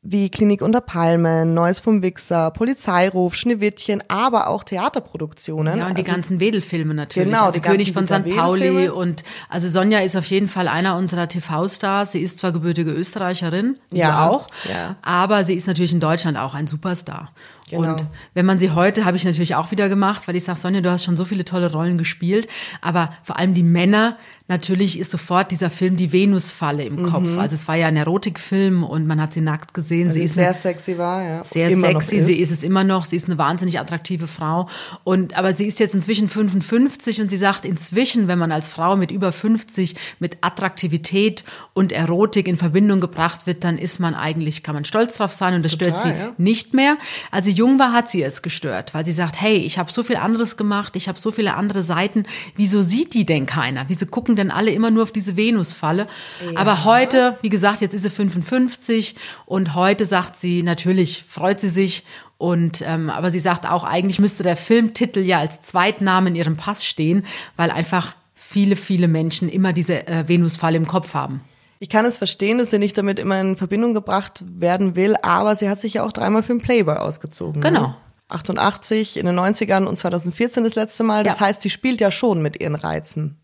wie 0.04 0.31
Klinik 0.31 0.62
unter 0.62 0.81
Palmen, 0.81 1.54
Neues 1.54 1.78
vom 1.78 2.02
Wichser, 2.02 2.50
Polizeiruf, 2.50 3.37
Schneewittchen, 3.37 4.02
aber 4.08 4.49
auch 4.49 4.64
Theaterproduktionen. 4.64 5.78
Ja, 5.78 5.87
und 5.87 5.96
die 5.96 6.02
also 6.02 6.12
ganzen 6.12 6.40
Wedelfilme 6.40 6.93
natürlich. 6.93 7.28
Genau, 7.28 7.46
also 7.46 7.60
die 7.60 7.64
König 7.64 7.93
von 7.93 8.08
St. 8.08 8.25
Pauli 8.37 8.88
und 8.88 9.22
also 9.49 9.69
Sonja 9.69 10.00
ist 10.00 10.16
auf 10.16 10.25
jeden 10.26 10.49
Fall 10.49 10.66
einer 10.66 10.96
unserer 10.96 11.28
TV-Stars. 11.28 12.12
Sie 12.12 12.20
ist 12.20 12.38
zwar 12.38 12.50
gebürtige 12.50 12.90
Österreicherin, 12.90 13.78
ja 13.93 14.28
auch, 14.28 14.49
ja. 14.69 14.96
aber 15.02 15.44
sie 15.44 15.54
ist 15.54 15.69
natürlich 15.69 15.93
in 15.93 16.00
Deutschland 16.00 16.37
auch 16.37 16.55
ein 16.55 16.66
Superstar. 16.66 17.31
Genau. 17.72 17.94
Und 17.94 18.06
wenn 18.34 18.46
man 18.46 18.58
sie 18.58 18.70
heute, 18.70 19.04
habe 19.04 19.16
ich 19.16 19.24
natürlich 19.24 19.54
auch 19.54 19.70
wieder 19.70 19.88
gemacht, 19.88 20.28
weil 20.28 20.36
ich 20.36 20.44
sage, 20.44 20.58
Sonja, 20.58 20.80
du 20.80 20.90
hast 20.90 21.04
schon 21.04 21.16
so 21.16 21.24
viele 21.24 21.44
tolle 21.44 21.72
Rollen 21.72 21.98
gespielt, 21.98 22.48
aber 22.80 23.12
vor 23.22 23.38
allem 23.38 23.54
die 23.54 23.62
Männer, 23.62 24.16
natürlich 24.48 24.98
ist 24.98 25.10
sofort 25.10 25.50
dieser 25.50 25.70
Film 25.70 25.96
die 25.96 26.12
Venusfalle 26.12 26.84
im 26.84 27.02
Kopf. 27.02 27.22
Mhm. 27.22 27.38
Also 27.38 27.54
es 27.54 27.69
war 27.69 27.74
ja 27.74 27.86
ein 27.86 27.96
Erotikfilm 27.96 28.84
und 28.84 29.06
man 29.06 29.20
hat 29.20 29.32
sie 29.32 29.40
nackt 29.40 29.72
gesehen. 29.72 30.08
Also 30.08 30.19
sie 30.19 30.24
ist 30.24 30.34
sehr 30.34 30.48
eine, 30.48 30.54
sexy 30.54 30.98
war, 30.98 31.24
ja. 31.24 31.44
Sehr 31.44 31.74
sexy, 31.74 32.16
ist. 32.16 32.26
sie 32.26 32.34
ist 32.34 32.50
es 32.50 32.62
immer 32.62 32.84
noch. 32.84 33.06
Sie 33.06 33.16
ist 33.16 33.26
eine 33.26 33.38
wahnsinnig 33.38 33.80
attraktive 33.80 34.26
Frau. 34.26 34.69
Und 35.04 35.34
aber 35.36 35.54
sie 35.54 35.66
ist 35.66 35.80
jetzt 35.80 35.94
inzwischen 35.94 36.28
55 36.28 37.20
und 37.22 37.30
sie 37.30 37.38
sagt, 37.38 37.64
inzwischen, 37.64 38.28
wenn 38.28 38.38
man 38.38 38.52
als 38.52 38.69
Frau 38.69 38.96
mit 38.96 39.10
über 39.10 39.32
50 39.32 39.96
mit 40.19 40.36
Attraktivität 40.42 41.44
und 41.72 41.92
Erotik 41.92 42.46
in 42.46 42.58
Verbindung 42.58 43.00
gebracht 43.00 43.46
wird, 43.46 43.64
dann 43.64 43.78
ist 43.78 44.00
man 44.00 44.14
eigentlich, 44.14 44.62
kann 44.62 44.74
man 44.74 44.84
stolz 44.84 45.16
drauf 45.16 45.32
sein 45.32 45.54
und 45.54 45.64
das 45.64 45.72
Total, 45.72 45.96
stört 45.96 46.02
sie 46.02 46.20
ja. 46.20 46.32
nicht 46.36 46.74
mehr. 46.74 46.98
Als 47.30 47.46
sie 47.46 47.52
jung 47.62 47.79
war, 47.79 47.93
hat 47.93 48.09
sie 48.09 48.25
es 48.25 48.43
gestört, 48.43 48.93
weil 48.93 49.05
sie 49.05 49.12
sagt, 49.12 49.41
hey, 49.41 49.56
ich 49.56 49.79
habe 49.79 49.93
so 49.93 50.03
viel 50.03 50.17
anderes 50.17 50.56
gemacht, 50.56 50.97
ich 50.97 51.06
habe 51.06 51.20
so 51.20 51.31
viele 51.31 51.55
andere 51.55 51.85
Seiten. 51.85 52.25
Wieso 52.56 52.82
sieht 52.82 53.14
die 53.14 53.25
denn 53.25 53.47
keiner? 53.47 53.85
Wieso 53.87 54.06
gucken 54.06 54.35
denn 54.35 54.50
alle 54.50 54.73
immer 54.73 54.91
nur 54.91 55.05
auf 55.05 55.12
diese 55.12 55.37
Venusfalle? 55.37 56.09
Ja. 56.44 56.59
Aber 56.61 56.85
heute, 56.85 57.38
wie 57.41 57.50
gesagt, 57.50 57.81
jetzt 57.81 57.94
ist 57.94 58.03
sie 58.03 58.11
55 58.11 59.14
und 59.47 59.76
heute 59.76 60.06
sagt 60.06 60.35
sie, 60.35 60.64
natürlich 60.64 61.23
freut 61.29 61.61
sie 61.61 61.69
sich 61.69 62.03
und 62.37 62.82
ähm, 62.85 63.11
aber 63.11 63.31
sie 63.31 63.38
sagt 63.38 63.65
auch, 63.69 63.85
eigentlich 63.85 64.19
müsste 64.19 64.43
der 64.43 64.56
Filmtitel 64.56 65.20
ja 65.20 65.38
als 65.38 65.61
Zweitname 65.61 66.31
in 66.31 66.35
ihrem 66.35 66.56
Pass 66.56 66.85
stehen, 66.85 67.25
weil 67.55 67.70
einfach 67.70 68.17
viele, 68.35 68.75
viele 68.75 69.06
Menschen 69.06 69.49
immer 69.49 69.73
diese 69.73 70.08
äh, 70.08 70.26
Venusfalle 70.26 70.76
im 70.76 70.88
Kopf 70.88 71.15
haben. 71.15 71.43
Ich 71.82 71.88
kann 71.88 72.05
es 72.05 72.17
verstehen, 72.17 72.58
dass 72.58 72.70
sie 72.70 72.79
nicht 72.79 72.96
damit 72.96 73.19
immer 73.19 73.40
in 73.40 73.56
Verbindung 73.56 73.93
gebracht 73.93 74.44
werden 74.46 74.94
will, 74.94 75.17
aber 75.20 75.56
sie 75.56 75.69
hat 75.69 75.81
sich 75.81 75.94
ja 75.94 76.05
auch 76.05 76.12
dreimal 76.12 76.44
für 76.44 76.52
den 76.52 76.62
Playboy 76.62 76.94
ausgezogen. 76.94 77.61
Ne? 77.61 77.70
Genau. 77.70 77.88
Ne? 77.88 77.96
88 78.29 79.17
in 79.17 79.26
den 79.26 79.37
90ern 79.37 79.87
und 79.87 79.99
2014 79.99 80.62
das 80.62 80.76
letzte 80.76 81.02
Mal. 81.02 81.25
Das 81.25 81.40
ja. 81.40 81.46
heißt, 81.46 81.61
sie 81.61 81.70
spielt 81.70 82.00
ja 82.00 82.12
schon 82.12 82.40
mit 82.40 82.61
ihren 82.61 82.76
Reizen. 82.76 83.42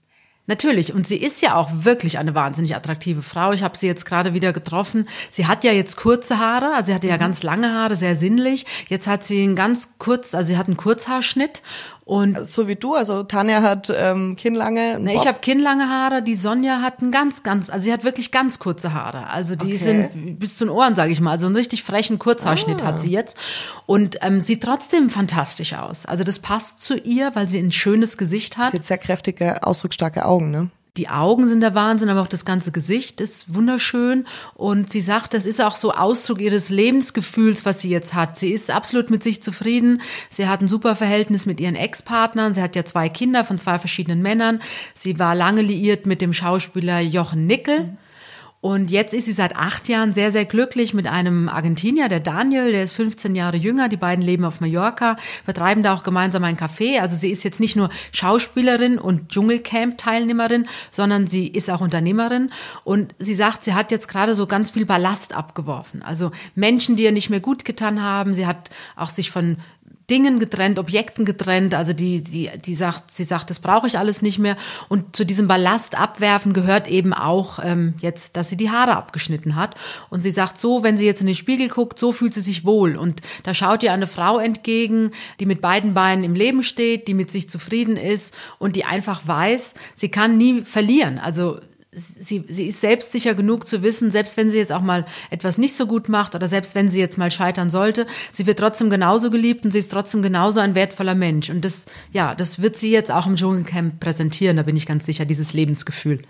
Natürlich. 0.49 0.95
Und 0.95 1.07
sie 1.07 1.17
ist 1.17 1.43
ja 1.43 1.55
auch 1.55 1.71
wirklich 1.73 2.19
eine 2.19 2.35
wahnsinnig 2.35 2.75
attraktive 2.75 3.21
Frau. 3.23 3.53
Ich 3.53 3.63
habe 3.63 3.77
sie 3.77 3.87
jetzt 3.87 4.07
gerade 4.07 4.33
wieder 4.33 4.55
getroffen. 4.55 5.07
Sie 5.31 5.47
hat 5.47 5.63
ja 5.63 5.73
jetzt 5.73 5.97
kurze 5.97 6.39
Haare, 6.39 6.75
also 6.75 6.87
sie 6.87 6.95
hatte 6.95 7.07
ja 7.07 7.15
mhm. 7.15 7.21
ganz 7.21 7.43
lange 7.43 7.73
Haare, 7.73 7.97
sehr 7.97 8.17
sinnlich. 8.17 8.65
Jetzt 8.89 9.07
hat 9.07 9.23
sie 9.23 9.43
einen 9.43 9.55
ganz 9.55 9.99
kurz, 9.99 10.35
also 10.35 10.49
sie 10.49 10.57
hat 10.57 10.67
einen 10.67 10.79
Kurzhaarschnitt 10.79 11.63
und 12.09 12.47
so 12.47 12.67
wie 12.69 12.75
du, 12.75 12.95
also 12.95 13.23
Tanja 13.23 13.61
hat 13.61 13.93
ähm, 13.95 14.35
kinnlange. 14.35 14.99
Ne, 14.99 15.13
ich 15.13 15.27
habe 15.27 15.41
kinnlange 15.43 15.91
Haare, 15.91 16.23
die 16.23 16.35
Sonja 16.35 16.81
hat 16.81 17.03
ein 17.03 17.11
ganz, 17.11 17.43
ganz, 17.43 17.69
also 17.69 17.85
sie 17.85 17.93
hat 17.93 18.03
wirklich 18.03 18.31
ganz 18.31 18.59
kurze 18.59 18.95
Haare. 18.95 19.27
Also 19.27 19.57
die 19.57 19.75
okay. 19.75 19.77
sind 19.77 20.39
bis 20.39 20.57
zu 20.57 20.65
den 20.65 20.71
Ohren, 20.71 20.95
sage 20.95 21.13
ich 21.13 21.21
mal. 21.21 21.33
Also 21.33 21.45
einen 21.45 21.57
richtig 21.57 21.83
frechen 21.83 22.19
Kurzhaarschnitt 22.19 22.81
ah. 22.81 22.87
hat 22.87 22.99
sie 22.99 23.11
jetzt. 23.11 23.37
Und 23.85 24.17
ähm, 24.23 24.41
sieht 24.41 24.63
trotzdem 24.63 25.11
fantastisch 25.11 25.75
aus. 25.75 26.07
Also 26.07 26.25
das 26.25 26.39
passt 26.39 26.81
zu 26.81 26.97
ihr, 26.97 27.33
weil 27.35 27.47
sie 27.47 27.59
ein 27.59 27.73
schönes 27.73 28.17
Gesicht 28.17 28.57
hat. 28.57 28.71
Sie 28.71 28.79
hat 28.79 28.85
sehr 28.87 28.97
kräftige, 28.97 29.63
ausdrucksstarke 29.63 30.25
Augen, 30.25 30.38
ne? 30.41 30.71
Die 30.99 31.09
Augen 31.09 31.47
sind 31.47 31.61
der 31.61 31.77
Wahnsinn, 31.77 32.09
aber 32.09 32.23
auch 32.23 32.29
das 32.29 32.45
ganze 32.45 32.73
Gesicht 32.73 33.21
ist 33.21 33.55
wunderschön. 33.55 34.27
Und 34.55 34.91
sie 34.91 35.01
sagt, 35.01 35.33
das 35.33 35.47
ist 35.47 35.63
auch 35.63 35.77
so 35.77 35.93
Ausdruck 35.93 36.41
ihres 36.41 36.71
Lebensgefühls, 36.71 37.65
was 37.65 37.81
sie 37.81 37.89
jetzt 37.89 38.15
hat. 38.15 38.37
Sie 38.37 38.51
ist 38.51 38.69
absolut 38.69 39.09
mit 39.09 39.23
sich 39.23 39.41
zufrieden. 39.41 40.03
Sie 40.29 40.49
hat 40.49 40.61
ein 40.61 40.67
super 40.67 40.97
Verhältnis 40.97 41.47
mit 41.47 41.61
ihren 41.61 41.77
Ex-Partnern. 41.77 42.53
Sie 42.53 42.63
hat 42.63 42.75
ja 42.75 42.85
zwei 42.85 43.09
Kinder 43.09 43.45
von 43.45 43.59
zwei 43.59 43.79
verschiedenen 43.79 44.23
Männern. 44.23 44.61
Sie 44.93 45.21
war 45.21 45.37
lange 45.37 45.63
liiert 45.63 46.05
mit 46.05 46.21
dem 46.21 46.33
Schauspieler 46.33 46.99
Jochen 46.99 47.47
Nickel. 47.47 47.85
Mhm. 47.85 47.99
Und 48.61 48.91
jetzt 48.91 49.15
ist 49.15 49.27
sie 49.27 49.33
seit 49.33 49.55
acht 49.55 49.89
Jahren 49.89 50.13
sehr, 50.13 50.33
sehr 50.33 50.45
glücklich 50.45 50.93
mit 50.93 51.07
einem 51.07 51.49
Argentinier, 51.49 52.09
der 52.09 52.19
Daniel, 52.19 52.73
der 52.73 52.83
ist 52.83 52.95
15 52.95 53.37
Jahre 53.37 53.57
jünger. 53.57 53.89
Die 53.89 53.97
beiden 53.97 54.25
leben 54.25 54.45
auf 54.45 54.61
Mallorca, 54.61 55.17
betreiben 55.47 55.85
da 55.85 55.95
auch 55.95 56.03
gemeinsam 56.03 56.43
ein 56.43 56.57
Café. 56.57 57.01
Also 57.01 57.15
sie 57.15 57.31
ist 57.31 57.45
jetzt 57.45 57.61
nicht 57.61 57.77
nur 57.77 57.89
Schauspielerin 58.11 58.99
und 58.99 59.29
Dschungelcamp-Teilnehmerin, 59.29 60.67
sondern 60.91 61.29
sie 61.29 61.47
ist 61.47 61.71
auch 61.71 61.81
Unternehmerin. 61.81 62.51
Und 62.83 63.15
sie 63.21 63.35
sagt, 63.35 63.63
sie 63.63 63.75
hat 63.75 63.93
jetzt 63.93 64.09
gerade 64.09 64.35
so 64.35 64.47
ganz 64.47 64.73
viel 64.73 64.87
Ballast 64.87 65.37
abgeworfen. 65.37 66.03
Also 66.03 66.33
Menschen, 66.57 66.97
die 66.97 67.05
ihr 67.05 67.13
nicht 67.13 67.31
mehr 67.31 67.41
gut 67.41 67.65
getan 67.65 68.03
haben. 68.03 68.35
Sie 68.35 68.47
hat 68.47 68.71
auch 68.97 69.11
sich 69.11 69.31
von 69.31 69.59
Dingen 70.11 70.39
getrennt, 70.39 70.79
Objekten 70.79 71.25
getrennt. 71.25 71.75
Also 71.75 71.93
die, 71.93 72.23
die, 72.23 72.51
die 72.65 72.75
sagt, 72.75 73.11
sie 73.11 73.25
sagt, 73.25 73.51
das 73.51 73.61
brauche 73.61 73.87
ich 73.87 73.99
alles 73.99 74.23
nicht 74.23 74.39
mehr. 74.39 74.57
Und 74.89 75.15
zu 75.15 75.25
diesem 75.25 75.49
Ballast 75.49 75.99
abwerfen 75.99 76.53
gehört 76.53 76.89
eben 76.89 77.13
auch 77.13 77.59
ähm, 77.63 77.95
jetzt, 78.01 78.37
dass 78.37 78.49
sie 78.49 78.57
die 78.57 78.71
Haare 78.71 78.97
abgeschnitten 78.97 79.55
hat. 79.55 79.75
Und 80.09 80.23
sie 80.23 80.31
sagt 80.31 80.59
so, 80.59 80.83
wenn 80.83 80.97
sie 80.97 81.05
jetzt 81.05 81.21
in 81.21 81.27
den 81.27 81.37
Spiegel 81.37 81.69
guckt, 81.69 81.99
so 81.99 82.13
fühlt 82.13 82.33
sie 82.33 82.41
sich 82.41 82.65
wohl. 82.65 82.97
Und 82.97 83.21
da 83.43 83.53
schaut 83.53 83.83
ihr 83.83 83.93
eine 83.93 84.07
Frau 84.07 84.39
entgegen, 84.39 85.13
die 85.41 85.47
mit 85.47 85.61
beiden 85.61 85.95
Beinen 85.95 86.25
im 86.25 86.35
Leben 86.35 86.63
steht, 86.63 87.07
die 87.09 87.15
mit 87.15 87.31
sich 87.31 87.51
zufrieden 87.51 87.97
ist 87.97 88.37
und 88.59 88.77
die 88.77 88.85
einfach 88.85 89.27
weiß, 89.27 89.75
sie 89.95 90.09
kann 90.09 90.37
nie 90.39 90.63
verlieren. 90.63 91.19
Also 91.19 91.61
sie, 91.93 92.45
sie 92.49 92.69
ist 92.69 92.81
selbstsicher 92.81 93.35
genug 93.35 93.67
zu 93.67 93.83
wissen, 93.83 94.11
selbst 94.11 94.37
wenn 94.37 94.51
sie 94.51 94.59
jetzt 94.59 94.73
auch 94.73 94.83
mal 94.83 95.07
etwas 95.31 95.59
nicht 95.59 95.75
so 95.75 95.87
gut 95.87 96.09
macht 96.09 96.35
oder 96.35 96.49
selbst 96.49 96.75
wenn 96.75 96.89
sie 96.89 97.01
jetzt 97.01 97.19
mal 97.19 97.31
scheitern 97.31 97.71
sollte, 97.71 98.07
sie 98.33 98.47
wird 98.47 98.59
trotzdem 98.59 98.91
genauso 98.91 99.31
geliebt 99.31 99.65
und 99.65 99.73
sie 99.73 99.79
ist 99.79 99.91
trotzdem 99.91 100.23
genauso 100.23 100.61
ein 100.61 100.75
wertvoller 100.75 101.15
Mensch. 101.15 101.51
Und 101.51 101.65
das, 101.65 101.87
ja, 102.13 102.35
das 102.35 102.61
wird 102.61 102.77
sie 102.77 102.91
jetzt 102.91 103.11
auch 103.11 103.27
im 103.27 103.37
Dschungelcamp 103.37 104.01
präsentieren, 104.01 104.57
da 104.57 104.63
bin 104.63 104.77
ich 104.77 104.87
ganz 104.87 105.07
sicher, 105.07 105.25
dieses 105.25 105.53
Lebensgefühl. 105.53 106.23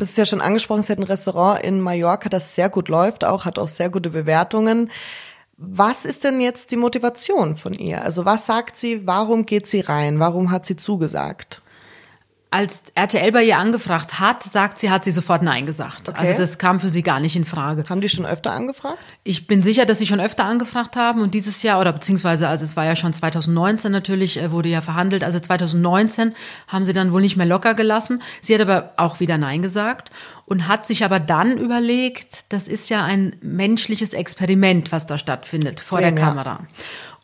Hast 0.00 0.10
es 0.12 0.16
ja 0.16 0.26
schon 0.26 0.40
angesprochen, 0.40 0.80
es 0.80 0.90
hat 0.90 0.98
ein 0.98 1.04
Restaurant 1.04 1.62
in 1.62 1.80
Mallorca, 1.80 2.28
das 2.28 2.54
sehr 2.54 2.70
gut 2.70 2.88
läuft, 2.88 3.24
auch 3.24 3.44
hat 3.44 3.58
auch 3.58 3.68
sehr 3.68 3.90
gute 3.90 4.10
Bewertungen. 4.10 4.90
Was 5.58 6.04
ist 6.04 6.24
denn 6.24 6.40
jetzt 6.40 6.70
die 6.70 6.76
Motivation 6.76 7.56
von 7.56 7.74
ihr? 7.74 8.02
Also 8.02 8.24
was 8.24 8.46
sagt 8.46 8.76
sie, 8.76 9.06
warum 9.06 9.44
geht 9.44 9.66
sie 9.66 9.80
rein? 9.80 10.20
Warum 10.20 10.50
hat 10.50 10.64
sie 10.64 10.76
zugesagt? 10.76 11.62
als 12.50 12.84
RTL 12.94 13.30
bei 13.32 13.44
ihr 13.44 13.58
angefragt 13.58 14.20
hat, 14.20 14.42
sagt 14.42 14.78
sie, 14.78 14.90
hat 14.90 15.04
sie 15.04 15.10
sofort 15.10 15.42
Nein 15.42 15.66
gesagt. 15.66 16.08
Okay. 16.08 16.18
Also 16.18 16.32
das 16.34 16.56
kam 16.56 16.80
für 16.80 16.88
sie 16.88 17.02
gar 17.02 17.20
nicht 17.20 17.36
in 17.36 17.44
Frage. 17.44 17.84
Haben 17.88 18.00
die 18.00 18.08
schon 18.08 18.24
öfter 18.24 18.52
angefragt? 18.52 18.96
Ich 19.22 19.46
bin 19.46 19.62
sicher, 19.62 19.84
dass 19.84 19.98
sie 19.98 20.06
schon 20.06 20.20
öfter 20.20 20.44
angefragt 20.44 20.96
haben 20.96 21.20
und 21.20 21.34
dieses 21.34 21.62
Jahr 21.62 21.78
oder 21.78 21.92
beziehungsweise, 21.92 22.48
also 22.48 22.64
es 22.64 22.74
war 22.74 22.86
ja 22.86 22.96
schon 22.96 23.12
2019 23.12 23.92
natürlich, 23.92 24.40
äh, 24.40 24.50
wurde 24.50 24.70
ja 24.70 24.80
verhandelt. 24.80 25.24
Also 25.24 25.38
2019 25.38 26.34
haben 26.68 26.84
sie 26.84 26.94
dann 26.94 27.12
wohl 27.12 27.20
nicht 27.20 27.36
mehr 27.36 27.46
locker 27.46 27.74
gelassen. 27.74 28.22
Sie 28.40 28.54
hat 28.54 28.62
aber 28.62 28.94
auch 28.96 29.20
wieder 29.20 29.36
Nein 29.36 29.60
gesagt 29.60 30.10
und 30.48 30.66
hat 30.66 30.86
sich 30.86 31.04
aber 31.04 31.20
dann 31.20 31.58
überlegt, 31.58 32.44
das 32.48 32.68
ist 32.68 32.88
ja 32.88 33.04
ein 33.04 33.36
menschliches 33.42 34.14
Experiment, 34.14 34.92
was 34.92 35.06
da 35.06 35.18
stattfindet 35.18 35.80
vor 35.80 35.98
Sehr, 35.98 36.10
der 36.10 36.24
Kamera. 36.24 36.66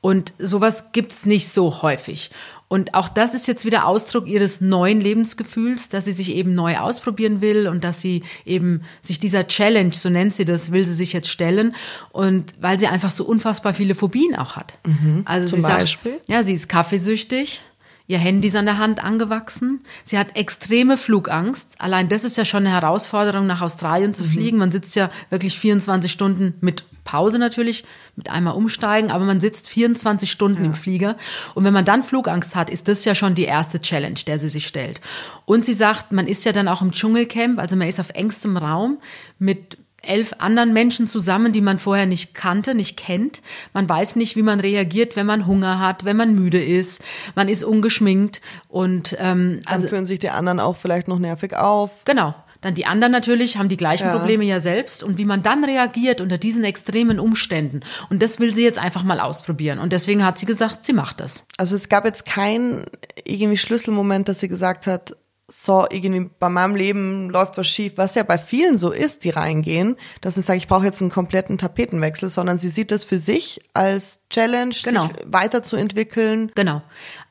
Und 0.01 0.35
sowas 0.39 0.93
gibt's 0.93 1.25
nicht 1.25 1.49
so 1.49 1.81
häufig. 1.81 2.31
Und 2.69 2.93
auch 2.95 3.09
das 3.09 3.35
ist 3.35 3.47
jetzt 3.47 3.65
wieder 3.65 3.87
Ausdruck 3.87 4.27
ihres 4.27 4.61
neuen 4.61 5.01
Lebensgefühls, 5.01 5.89
dass 5.89 6.07
sie 6.07 6.13
sich 6.13 6.35
eben 6.35 6.55
neu 6.55 6.77
ausprobieren 6.79 7.41
will 7.41 7.69
und 7.69 7.85
dass 7.85 8.01
sie 8.01 8.23
eben 8.45 8.83
sich 9.01 9.21
dieser 9.21 9.47
Challenge, 9.47 9.93
so 9.95 10.11
nennt 10.11 10.35
sie 10.35 10.45
das, 10.45 10.73
will 10.73 10.85
sie 10.85 10.95
sich 10.95 11.13
jetzt 11.13 11.29
stellen. 11.29 11.75
Und 12.11 12.55
weil 12.61 12.79
sie 12.79 12.87
einfach 12.87 13.11
so 13.11 13.25
unfassbar 13.25 13.75
viele 13.75 13.95
Phobien 13.95 14.35
auch 14.37 14.57
hat. 14.57 14.75
Mhm, 14.87 15.23
also 15.25 15.49
zum 15.49 15.61
sie 15.61 15.67
Beispiel? 15.67 16.13
Sagt, 16.13 16.29
ja, 16.29 16.43
sie 16.43 16.55
ist 16.55 16.69
kaffeesüchtig. 16.69 17.61
Ihr 18.07 18.19
Handy 18.19 18.49
ist 18.49 18.57
an 18.57 18.67
der 18.67 18.77
Hand 18.79 19.03
angewachsen. 19.03 19.81
Sie 20.05 20.19
hat 20.19 20.37
extreme 20.37 20.99
Flugangst. 20.99 21.69
Allein 21.79 22.09
das 22.09 22.25
ist 22.25 22.37
ja 22.37 22.45
schon 22.45 22.67
eine 22.67 22.73
Herausforderung, 22.73 23.47
nach 23.47 23.63
Australien 23.63 24.13
zu 24.13 24.25
mhm. 24.25 24.29
fliegen. 24.29 24.59
Man 24.59 24.71
sitzt 24.71 24.95
ja 24.95 25.11
wirklich 25.31 25.59
24 25.59 26.13
Stunden 26.13 26.55
mit 26.61 26.85
Pause 27.05 27.39
natürlich, 27.39 27.85
mit 28.17 28.31
einmal 28.31 28.55
umsteigen, 28.55 29.11
aber 29.11 29.25
man 29.25 29.41
sitzt 29.41 29.69
24 29.69 30.31
Stunden 30.31 30.63
ja. 30.63 30.67
im 30.67 30.75
Flieger. 30.75 31.17
Und 31.55 31.65
wenn 31.65 31.73
man 31.73 31.85
dann 31.85 32.03
Flugangst 32.03 32.55
hat, 32.55 32.69
ist 32.69 32.89
das 32.89 33.05
ja 33.07 33.15
schon 33.15 33.35
die 33.35 33.45
erste 33.45 33.81
Challenge, 33.81 34.21
der 34.27 34.39
sie 34.39 34.49
sich 34.49 34.67
stellt. 34.67 35.01
Und 35.47 35.65
sie 35.65 35.75
sagt, 35.75 36.13
man 36.13 36.27
ist 36.27 36.45
ja 36.45 36.53
dann 36.53 36.69
auch 36.69 36.83
im 36.83 36.93
Dschungelcamp, 36.93 37.59
also 37.59 37.77
man 37.77 37.89
ist 37.89 38.01
auf 38.01 38.11
engstem 38.11 38.57
Raum 38.57 38.99
mit 39.39 39.79
elf 40.09 40.35
anderen 40.39 40.73
Menschen 40.73 41.07
zusammen, 41.07 41.53
die 41.53 41.61
man 41.61 41.79
vorher 41.79 42.07
nicht 42.07 42.35
kannte, 42.35 42.75
nicht 42.75 42.97
kennt. 42.97 43.43
Man 43.73 43.89
weiß 43.89 44.17
nicht, 44.17 44.37
wie 44.37 44.43
man 44.43 44.61
reagiert, 44.61 45.17
wenn 45.17 45.27
man 45.27 45.47
Hunger 45.47 45.79
hat, 45.79 46.05
wenn 46.05 46.17
man 46.17 46.35
müde 46.35 46.63
ist. 46.63 47.03
Man 47.35 47.49
ist 47.49 47.65
ungeschminkt 47.65 48.41
und 48.69 49.17
ähm, 49.19 49.61
dann 49.65 49.75
also, 49.75 49.89
führen 49.89 50.07
sich 50.07 50.19
die 50.19 50.31
anderen 50.31 50.61
auch 50.61 50.77
vielleicht 50.77 51.09
noch 51.09 51.19
nervig 51.19 51.57
auf. 51.57 52.05
Genau. 52.05 52.35
Dann 52.65 52.75
die 52.75 52.87
anderen 52.87 53.13
natürlich 53.13 53.59
haben 53.59 53.69
die 53.69 53.77
gleichen 53.77 54.07
ja. 54.07 54.17
Probleme 54.17 54.43
ja 54.45 54.59
selbst 54.59 55.03
und 55.03 55.19
wie 55.19 55.27
man 55.27 55.43
dann 55.43 55.65
reagiert 55.65 56.23
unter 56.23 56.39
diesen 56.39 56.65
extremen 56.65 57.21
Umständen. 57.21 57.81
Und 58.09 58.23
das 58.23 58.41
will 58.41 58.55
sie 58.55 58.65
jetzt 58.65 58.79
einfach 58.79 59.05
mal 59.05 59.21
ausprobieren. 59.21 59.79
Und 59.79 59.93
deswegen 59.93 60.25
hat 60.25 60.39
sie 60.39 60.47
gesagt, 60.47 60.87
sie 60.87 60.95
macht 60.95 61.21
das. 61.21 61.47
Also 61.59 61.77
es 61.77 61.91
gab 61.91 62.07
jetzt 62.07 62.25
keinen 62.25 62.87
irgendwie 63.23 63.59
Schlüsselmoment, 63.59 64.31
dass 64.31 64.41
sie 64.41 64.49
gesagt 64.49 64.87
hat, 64.87 65.15
so 65.49 65.87
irgendwie 65.91 66.31
bei 66.39 66.49
meinem 66.49 66.75
Leben 66.75 67.29
läuft 67.29 67.59
was 67.59 67.67
schief, 67.67 67.93
was 67.97 68.15
ja 68.15 68.23
bei 68.23 68.39
vielen 68.39 68.79
so 68.79 68.91
ist, 68.91 69.25
die 69.25 69.31
reingehen, 69.31 69.97
dass 70.21 70.37
sie 70.37 70.43
sagen, 70.43 70.59
ich 70.59 70.69
brauche 70.69 70.85
jetzt 70.85 71.03
einen 71.03 71.11
kompletten 71.11 71.59
Tapetenwechsel, 71.59 72.31
sondern 72.31 72.57
sie 72.57 72.71
sieht 72.71 72.91
das 72.91 73.05
für 73.05 73.19
sich 73.19 73.61
als 73.75 74.21
Challenge, 74.31 74.75
genau. 74.83 75.03
sich 75.03 75.13
weiterzuentwickeln. 75.27 76.51
Genau. 76.55 76.83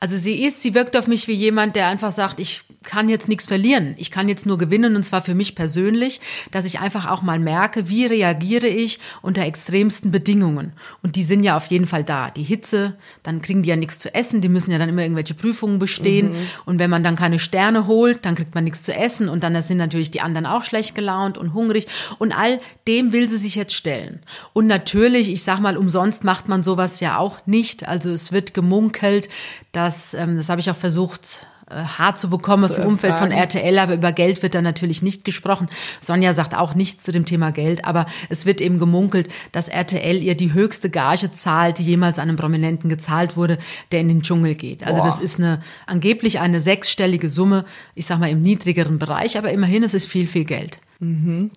Also 0.04 0.18
sie 0.18 0.44
ist, 0.44 0.60
sie 0.60 0.74
wirkt 0.74 0.98
auf 0.98 1.08
mich 1.08 1.28
wie 1.28 1.32
jemand, 1.32 1.76
der 1.76 1.88
einfach 1.88 2.12
sagt, 2.12 2.38
ich 2.38 2.64
kann 2.82 3.08
jetzt 3.08 3.26
nichts 3.26 3.46
verlieren. 3.46 3.94
Ich 3.96 4.10
kann 4.10 4.28
jetzt 4.28 4.44
nur 4.44 4.58
gewinnen 4.58 4.96
und 4.96 5.02
zwar 5.02 5.22
für 5.22 5.34
mich 5.34 5.54
persönlich, 5.54 6.20
dass 6.50 6.66
ich 6.66 6.78
einfach 6.78 7.10
auch 7.10 7.22
mal 7.22 7.38
merke, 7.38 7.88
wie 7.88 8.04
reagiere 8.04 8.66
ich 8.66 9.00
unter 9.22 9.46
extremsten 9.46 10.10
Bedingungen. 10.10 10.74
Und 11.02 11.16
die 11.16 11.24
sind 11.24 11.42
ja 11.42 11.56
auf 11.56 11.66
jeden 11.68 11.86
Fall 11.86 12.04
da. 12.04 12.28
Die 12.28 12.42
Hitze, 12.42 12.98
dann 13.22 13.40
kriegen 13.40 13.62
die 13.62 13.70
ja 13.70 13.76
nichts 13.76 13.98
zu 13.98 14.14
essen, 14.14 14.42
die 14.42 14.50
müssen 14.50 14.70
ja 14.70 14.78
dann 14.78 14.90
immer 14.90 15.00
irgendwelche 15.00 15.32
Prüfungen 15.32 15.78
bestehen. 15.78 16.32
Mhm. 16.32 16.36
Und 16.66 16.78
wenn 16.78 16.90
man 16.90 17.02
dann 17.02 17.16
keine 17.16 17.38
Sterne 17.38 17.86
holt, 17.86 18.26
dann 18.26 18.34
kriegt 18.34 18.54
man 18.54 18.64
nichts 18.64 18.82
zu 18.82 18.94
essen 18.94 19.30
und 19.30 19.42
dann 19.42 19.60
sind 19.62 19.78
natürlich 19.78 20.10
die 20.10 20.20
anderen 20.20 20.44
auch 20.44 20.64
schlecht 20.64 20.94
gelaunt 20.94 21.38
und 21.38 21.54
hungrig. 21.54 21.86
Und 22.18 22.32
all 22.32 22.60
dem 22.86 23.14
will 23.14 23.26
sie 23.26 23.38
sich 23.38 23.54
jetzt 23.54 23.74
stellen. 23.74 24.20
Und 24.52 24.66
natürlich, 24.66 25.32
ich 25.32 25.42
sag 25.42 25.60
mal, 25.60 25.78
umsonst 25.78 26.24
macht 26.24 26.48
man 26.48 26.62
sowas 26.62 27.00
ja 27.00 27.16
auch 27.16 27.38
nicht. 27.46 27.88
Also 27.88 28.10
es 28.10 28.32
wird 28.32 28.52
gemunkelt, 28.52 29.30
dass, 29.72 29.93
ähm, 30.14 30.36
das 30.36 30.48
habe 30.48 30.60
ich 30.60 30.70
auch 30.70 30.76
versucht, 30.76 31.46
äh, 31.70 31.76
hart 31.76 32.18
zu 32.18 32.28
bekommen 32.28 32.64
aus 32.64 32.74
dem 32.74 32.84
Umfeld 32.84 33.14
von 33.14 33.30
RTL, 33.30 33.78
aber 33.78 33.94
über 33.94 34.12
Geld 34.12 34.42
wird 34.42 34.54
da 34.54 34.60
natürlich 34.60 35.00
nicht 35.00 35.24
gesprochen. 35.24 35.68
Sonja 36.00 36.34
sagt 36.34 36.54
auch 36.54 36.74
nichts 36.74 37.04
zu 37.04 37.12
dem 37.12 37.24
Thema 37.24 37.52
Geld, 37.52 37.86
aber 37.86 38.04
es 38.28 38.44
wird 38.44 38.60
eben 38.60 38.78
gemunkelt, 38.78 39.28
dass 39.52 39.68
RTL 39.68 40.22
ihr 40.22 40.36
die 40.36 40.52
höchste 40.52 40.90
Gage 40.90 41.30
zahlt, 41.30 41.78
die 41.78 41.84
jemals 41.84 42.18
einem 42.18 42.36
Prominenten 42.36 42.90
gezahlt 42.90 43.38
wurde, 43.38 43.56
der 43.92 44.00
in 44.00 44.08
den 44.08 44.22
Dschungel 44.22 44.54
geht. 44.56 44.86
Also 44.86 45.00
Boah. 45.00 45.06
das 45.06 45.20
ist 45.20 45.38
eine 45.38 45.62
angeblich 45.86 46.38
eine 46.38 46.60
sechsstellige 46.60 47.30
Summe, 47.30 47.64
ich 47.94 48.04
sag 48.04 48.18
mal 48.18 48.28
im 48.28 48.42
niedrigeren 48.42 48.98
Bereich, 48.98 49.38
aber 49.38 49.50
immerhin 49.50 49.84
es 49.84 49.94
ist 49.94 50.06
viel, 50.06 50.26
viel 50.26 50.44
Geld. 50.44 50.80
Mhm. 50.98 51.50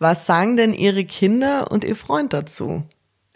Was 0.00 0.26
sagen 0.26 0.56
denn 0.56 0.72
Ihre 0.72 1.04
Kinder 1.04 1.70
und 1.70 1.84
Ihr 1.84 1.96
Freund 1.96 2.32
dazu, 2.32 2.82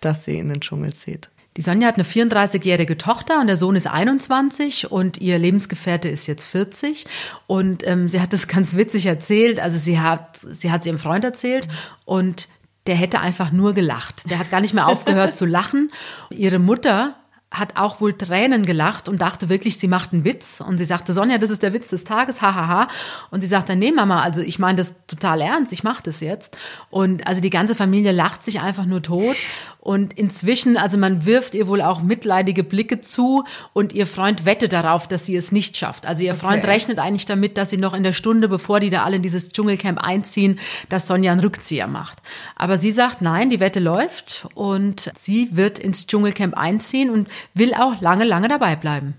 dass 0.01 0.25
sie 0.25 0.39
in 0.39 0.49
den 0.49 0.61
Dschungel 0.61 0.93
zieht? 0.93 1.31
Die 1.57 1.63
Sonja 1.63 1.89
hat 1.89 1.97
eine 1.97 2.05
34-jährige 2.05 2.97
Tochter 2.97 3.41
und 3.41 3.49
der 3.49 3.57
Sohn 3.57 3.75
ist 3.75 3.89
21 3.89 4.91
und 4.91 5.19
ihr 5.19 5.39
Lebensgefährte 5.39 6.09
ist 6.09 6.27
jetzt 6.27 6.47
40. 6.47 7.07
Und 7.47 7.87
ähm, 7.87 8.09
sie 8.09 8.21
hat 8.21 8.33
das 8.33 8.47
ganz 8.49 8.77
witzig 8.77 9.07
erzählt. 9.07 9.59
Also 9.59 9.77
sie 9.77 10.01
hat, 10.01 10.39
sie 10.49 10.71
hat 10.71 10.83
es 10.83 10.87
ihrem 10.87 10.99
Freund 10.99 11.25
erzählt 11.25 11.69
und 12.05 12.49
der 12.87 12.95
hätte 12.95 13.21
einfach 13.21 13.53
nur 13.53 13.75
gelacht. 13.75 14.31
Der 14.31 14.39
hat 14.39 14.51
gar 14.51 14.61
nicht 14.61 14.75
mehr 14.75 14.87
aufgehört 14.87 15.35
zu 15.35 15.45
lachen. 15.45 15.91
Ihre 16.31 16.59
Mutter 16.59 17.17
hat 17.51 17.77
auch 17.77 18.01
wohl 18.01 18.13
Tränen 18.13 18.65
gelacht 18.65 19.09
und 19.09 19.21
dachte 19.21 19.49
wirklich, 19.49 19.77
sie 19.79 19.89
macht 19.89 20.13
einen 20.13 20.25
Witz. 20.25 20.61
Und 20.61 20.79
sie 20.79 20.85
sagte, 20.85 21.13
Sonja, 21.13 21.39
das 21.39 21.51
ist 21.51 21.63
der 21.63 21.73
Witz 21.73 21.89
des 21.89 22.05
Tages, 22.05 22.41
hahaha. 22.41 22.69
Ha, 22.69 22.69
ha. 22.69 22.89
Und 23.31 23.41
sie 23.41 23.49
sagte, 23.49 23.75
nee, 23.75 23.91
Mama, 23.91 24.23
also 24.23 24.41
ich 24.41 24.59
meine 24.61 24.77
das 24.77 24.95
total 25.09 25.41
ernst, 25.41 25.73
ich 25.73 25.83
mache 25.83 26.03
das 26.05 26.21
jetzt. 26.21 26.57
Und 26.91 27.27
also 27.27 27.41
die 27.41 27.51
ganze 27.51 27.75
Familie 27.75 28.13
lacht 28.13 28.43
sich 28.43 28.61
einfach 28.61 28.87
nur 28.87 29.03
tot. 29.03 29.37
Und 29.81 30.13
inzwischen, 30.13 30.77
also 30.77 30.99
man 30.99 31.25
wirft 31.25 31.55
ihr 31.55 31.67
wohl 31.67 31.81
auch 31.81 32.03
mitleidige 32.03 32.63
Blicke 32.63 33.01
zu 33.01 33.45
und 33.73 33.95
ihr 33.95 34.07
Freund 34.07 34.45
wettet 34.45 34.75
darauf, 34.75 35.09
dass 35.09 35.25
sie 35.25 35.35
es 35.35 35.53
nicht 35.53 35.77
schafft. 35.79 36.05
Also 36.05 36.23
ihr 36.23 36.35
Freund 36.35 36.63
okay. 36.63 36.73
rechnet 36.73 36.99
eigentlich 36.99 37.25
damit, 37.25 37.57
dass 37.57 37.71
sie 37.71 37.79
noch 37.79 37.95
in 37.95 38.03
der 38.03 38.13
Stunde, 38.13 38.49
bevor 38.49 38.79
die 38.79 38.91
da 38.91 39.05
alle 39.05 39.17
in 39.17 39.23
dieses 39.23 39.49
Dschungelcamp 39.49 39.99
einziehen, 39.99 40.59
dass 40.91 41.07
Sonja 41.07 41.33
einen 41.33 41.41
Rückzieher 41.41 41.87
macht. 41.87 42.19
Aber 42.57 42.77
sie 42.77 42.93
sagt, 42.93 43.23
nein, 43.23 43.49
die 43.49 43.59
Wette 43.59 43.81
läuft 43.81 44.47
und 44.55 45.11
sie 45.19 45.57
wird 45.57 45.79
ins 45.79 46.07
Dschungelcamp 46.07 46.59
einziehen 46.59 47.09
und 47.09 47.29
will 47.55 47.75
auch 47.75 48.01
lange, 48.01 48.25
lange 48.25 48.49
dabei 48.49 48.77
bleiben. 48.77 49.15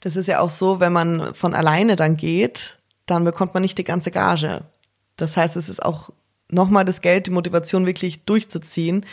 Das 0.00 0.16
ist 0.16 0.26
ja 0.26 0.40
auch 0.40 0.50
so, 0.50 0.80
wenn 0.80 0.92
man 0.92 1.34
von 1.34 1.54
alleine 1.54 1.96
dann 1.96 2.16
geht, 2.16 2.78
dann 3.06 3.24
bekommt 3.24 3.54
man 3.54 3.62
nicht 3.62 3.78
die 3.78 3.84
ganze 3.84 4.10
Gage. 4.10 4.62
Das 5.16 5.36
heißt, 5.36 5.56
es 5.56 5.68
ist 5.68 5.84
auch 5.84 6.10
nochmal 6.48 6.84
das 6.84 7.00
Geld, 7.00 7.26
die 7.26 7.30
Motivation 7.30 7.86
wirklich 7.86 8.24
durchzuziehen 8.24 9.04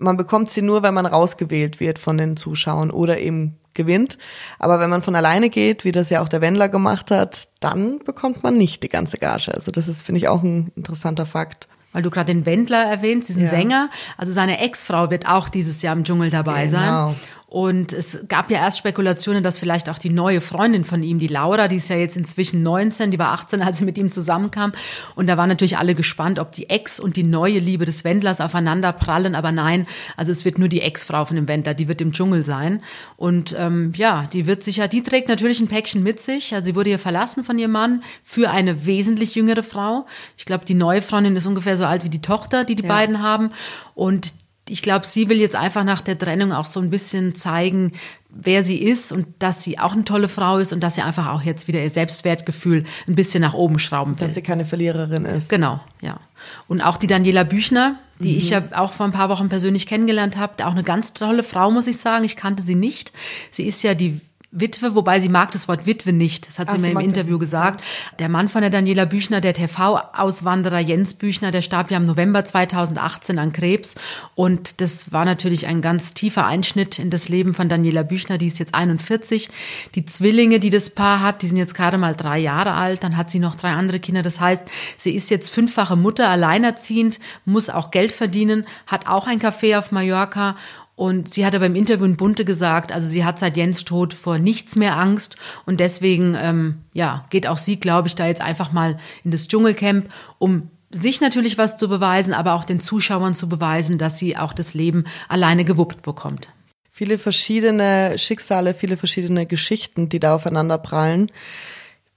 man 0.00 0.16
bekommt 0.16 0.50
sie 0.50 0.62
nur, 0.62 0.82
wenn 0.82 0.94
man 0.94 1.06
rausgewählt 1.06 1.78
wird 1.78 1.98
von 1.98 2.18
den 2.18 2.36
Zuschauern 2.36 2.90
oder 2.90 3.18
eben 3.18 3.58
gewinnt. 3.74 4.18
Aber 4.58 4.80
wenn 4.80 4.90
man 4.90 5.02
von 5.02 5.14
alleine 5.14 5.50
geht, 5.50 5.84
wie 5.84 5.92
das 5.92 6.10
ja 6.10 6.22
auch 6.22 6.28
der 6.28 6.40
Wendler 6.40 6.68
gemacht 6.68 7.10
hat, 7.10 7.48
dann 7.60 8.00
bekommt 8.00 8.42
man 8.42 8.54
nicht 8.54 8.82
die 8.82 8.88
ganze 8.88 9.18
Gage. 9.18 9.54
Also 9.54 9.70
das 9.70 9.86
ist, 9.86 10.02
finde 10.02 10.18
ich, 10.18 10.28
auch 10.28 10.42
ein 10.42 10.72
interessanter 10.74 11.26
Fakt. 11.26 11.68
Weil 11.92 12.02
du 12.02 12.10
gerade 12.10 12.32
den 12.32 12.46
Wendler 12.46 12.84
erwähnst, 12.84 13.28
diesen 13.28 13.44
ja. 13.44 13.48
Sänger. 13.48 13.90
Also 14.16 14.32
seine 14.32 14.58
Ex-Frau 14.60 15.10
wird 15.10 15.28
auch 15.28 15.48
dieses 15.48 15.82
Jahr 15.82 15.94
im 15.94 16.04
Dschungel 16.04 16.30
dabei 16.30 16.66
genau. 16.66 17.10
sein. 17.10 17.16
Und 17.50 17.92
es 17.92 18.20
gab 18.28 18.48
ja 18.48 18.58
erst 18.58 18.78
Spekulationen, 18.78 19.42
dass 19.42 19.58
vielleicht 19.58 19.90
auch 19.90 19.98
die 19.98 20.08
neue 20.08 20.40
Freundin 20.40 20.84
von 20.84 21.02
ihm, 21.02 21.18
die 21.18 21.26
Laura, 21.26 21.66
die 21.66 21.76
ist 21.76 21.88
ja 21.88 21.96
jetzt 21.96 22.16
inzwischen 22.16 22.62
19, 22.62 23.10
die 23.10 23.18
war 23.18 23.32
18, 23.32 23.60
als 23.60 23.78
sie 23.78 23.84
mit 23.84 23.98
ihm 23.98 24.08
zusammenkam. 24.08 24.70
Und 25.16 25.26
da 25.26 25.36
waren 25.36 25.48
natürlich 25.48 25.76
alle 25.76 25.96
gespannt, 25.96 26.38
ob 26.38 26.52
die 26.52 26.70
Ex 26.70 27.00
und 27.00 27.16
die 27.16 27.24
neue 27.24 27.58
Liebe 27.58 27.84
des 27.84 28.04
Wendlers 28.04 28.40
aufeinander 28.40 28.92
prallen. 28.92 29.34
Aber 29.34 29.50
nein, 29.50 29.88
also 30.16 30.30
es 30.30 30.44
wird 30.44 30.60
nur 30.60 30.68
die 30.68 30.80
Ex-Frau 30.80 31.24
von 31.24 31.34
dem 31.34 31.48
Wendler, 31.48 31.74
die 31.74 31.88
wird 31.88 32.00
im 32.00 32.12
Dschungel 32.12 32.44
sein. 32.44 32.84
Und 33.16 33.56
ähm, 33.58 33.94
ja, 33.96 34.28
die 34.32 34.46
wird 34.46 34.62
sicher, 34.62 34.86
die 34.86 35.02
trägt 35.02 35.28
natürlich 35.28 35.58
ein 35.58 35.66
Päckchen 35.66 36.04
mit 36.04 36.20
sich. 36.20 36.54
Also 36.54 36.66
sie 36.66 36.76
wurde 36.76 36.90
hier 36.90 37.00
verlassen 37.00 37.42
von 37.42 37.58
ihrem 37.58 37.72
Mann 37.72 38.04
für 38.22 38.52
eine 38.52 38.86
wesentlich 38.86 39.34
jüngere 39.34 39.64
Frau. 39.64 40.06
Ich 40.38 40.44
glaube, 40.44 40.66
die 40.66 40.74
neue 40.74 41.02
Freundin 41.02 41.34
ist 41.34 41.48
ungefähr 41.48 41.76
so 41.76 41.84
alt 41.84 42.04
wie 42.04 42.10
die 42.10 42.22
Tochter, 42.22 42.62
die 42.62 42.76
die 42.76 42.84
ja. 42.84 42.94
beiden 42.94 43.20
haben. 43.20 43.50
Und 43.96 44.34
ich 44.70 44.82
glaube, 44.82 45.06
sie 45.06 45.28
will 45.28 45.38
jetzt 45.38 45.56
einfach 45.56 45.84
nach 45.84 46.00
der 46.00 46.18
Trennung 46.18 46.52
auch 46.52 46.64
so 46.64 46.80
ein 46.80 46.90
bisschen 46.90 47.34
zeigen, 47.34 47.92
wer 48.28 48.62
sie 48.62 48.76
ist 48.76 49.12
und 49.12 49.26
dass 49.38 49.62
sie 49.62 49.78
auch 49.78 49.92
eine 49.92 50.04
tolle 50.04 50.28
Frau 50.28 50.58
ist 50.58 50.72
und 50.72 50.80
dass 50.80 50.94
sie 50.94 51.02
einfach 51.02 51.28
auch 51.28 51.42
jetzt 51.42 51.68
wieder 51.68 51.82
ihr 51.82 51.90
Selbstwertgefühl 51.90 52.84
ein 53.08 53.14
bisschen 53.14 53.40
nach 53.40 53.54
oben 53.54 53.78
schrauben 53.78 54.18
will. 54.18 54.26
Dass 54.26 54.34
sie 54.34 54.42
keine 54.42 54.64
Verliererin 54.64 55.24
ist. 55.24 55.48
Genau, 55.48 55.80
ja. 56.00 56.20
Und 56.68 56.80
auch 56.80 56.96
die 56.96 57.06
Daniela 57.06 57.44
Büchner, 57.44 57.98
die 58.18 58.32
mhm. 58.32 58.38
ich 58.38 58.50
ja 58.50 58.62
auch 58.72 58.92
vor 58.92 59.06
ein 59.06 59.12
paar 59.12 59.28
Wochen 59.28 59.48
persönlich 59.48 59.86
kennengelernt 59.86 60.36
habe, 60.36 60.64
auch 60.66 60.72
eine 60.72 60.84
ganz 60.84 61.12
tolle 61.12 61.42
Frau, 61.42 61.70
muss 61.70 61.86
ich 61.86 61.98
sagen. 61.98 62.24
Ich 62.24 62.36
kannte 62.36 62.62
sie 62.62 62.76
nicht. 62.76 63.12
Sie 63.50 63.66
ist 63.66 63.82
ja 63.82 63.94
die 63.94 64.20
Witwe, 64.52 64.96
wobei 64.96 65.20
sie 65.20 65.28
mag 65.28 65.52
das 65.52 65.68
Wort 65.68 65.86
Witwe 65.86 66.12
nicht. 66.12 66.48
Das 66.48 66.58
hat 66.58 66.68
Ach, 66.70 66.74
sie 66.74 66.80
mir 66.80 66.90
im 66.90 66.98
Interview 66.98 67.38
gesagt. 67.38 67.84
Der 68.18 68.28
Mann 68.28 68.48
von 68.48 68.62
der 68.62 68.70
Daniela 68.70 69.04
Büchner, 69.04 69.40
der 69.40 69.54
TV-Auswanderer 69.54 70.80
Jens 70.80 71.14
Büchner, 71.14 71.52
der 71.52 71.62
starb 71.62 71.92
ja 71.92 71.98
im 71.98 72.06
November 72.06 72.44
2018 72.44 73.38
an 73.38 73.52
Krebs. 73.52 73.94
Und 74.34 74.80
das 74.80 75.12
war 75.12 75.24
natürlich 75.24 75.68
ein 75.68 75.80
ganz 75.80 76.14
tiefer 76.14 76.46
Einschnitt 76.46 76.98
in 76.98 77.10
das 77.10 77.28
Leben 77.28 77.54
von 77.54 77.68
Daniela 77.68 78.02
Büchner. 78.02 78.38
Die 78.38 78.46
ist 78.46 78.58
jetzt 78.58 78.74
41. 78.74 79.50
Die 79.94 80.04
Zwillinge, 80.04 80.58
die 80.58 80.70
das 80.70 80.90
Paar 80.90 81.20
hat, 81.20 81.42
die 81.42 81.46
sind 81.46 81.56
jetzt 81.56 81.74
gerade 81.74 81.96
mal 81.96 82.16
drei 82.16 82.40
Jahre 82.40 82.72
alt. 82.72 83.04
Dann 83.04 83.16
hat 83.16 83.30
sie 83.30 83.38
noch 83.38 83.54
drei 83.54 83.70
andere 83.70 84.00
Kinder. 84.00 84.22
Das 84.22 84.40
heißt, 84.40 84.66
sie 84.96 85.14
ist 85.14 85.30
jetzt 85.30 85.50
fünffache 85.50 85.94
Mutter, 85.94 86.28
alleinerziehend, 86.28 87.20
muss 87.44 87.70
auch 87.70 87.92
Geld 87.92 88.10
verdienen, 88.10 88.66
hat 88.88 89.06
auch 89.06 89.28
ein 89.28 89.38
Café 89.38 89.78
auf 89.78 89.92
Mallorca 89.92 90.56
und 91.00 91.30
sie 91.32 91.46
hat 91.46 91.54
aber 91.54 91.64
im 91.64 91.76
Interview 91.76 92.04
in 92.04 92.18
Bunte 92.18 92.44
gesagt, 92.44 92.92
also 92.92 93.08
sie 93.08 93.24
hat 93.24 93.38
seit 93.38 93.56
Jens 93.56 93.86
Tod 93.86 94.12
vor 94.12 94.36
nichts 94.36 94.76
mehr 94.76 94.98
Angst 94.98 95.36
und 95.64 95.80
deswegen 95.80 96.36
ähm, 96.38 96.82
ja, 96.92 97.24
geht 97.30 97.46
auch 97.46 97.56
sie, 97.56 97.80
glaube 97.80 98.08
ich, 98.08 98.16
da 98.16 98.26
jetzt 98.26 98.42
einfach 98.42 98.72
mal 98.72 98.98
in 99.24 99.30
das 99.30 99.48
Dschungelcamp, 99.48 100.10
um 100.38 100.68
sich 100.90 101.22
natürlich 101.22 101.56
was 101.56 101.78
zu 101.78 101.88
beweisen, 101.88 102.34
aber 102.34 102.52
auch 102.52 102.66
den 102.66 102.80
Zuschauern 102.80 103.32
zu 103.32 103.48
beweisen, 103.48 103.96
dass 103.96 104.18
sie 104.18 104.36
auch 104.36 104.52
das 104.52 104.74
Leben 104.74 105.04
alleine 105.26 105.64
gewuppt 105.64 106.02
bekommt. 106.02 106.50
Viele 106.90 107.16
verschiedene 107.16 108.18
Schicksale, 108.18 108.74
viele 108.74 108.98
verschiedene 108.98 109.46
Geschichten, 109.46 110.10
die 110.10 110.20
da 110.20 110.34
aufeinander 110.34 110.76
prallen 110.76 111.28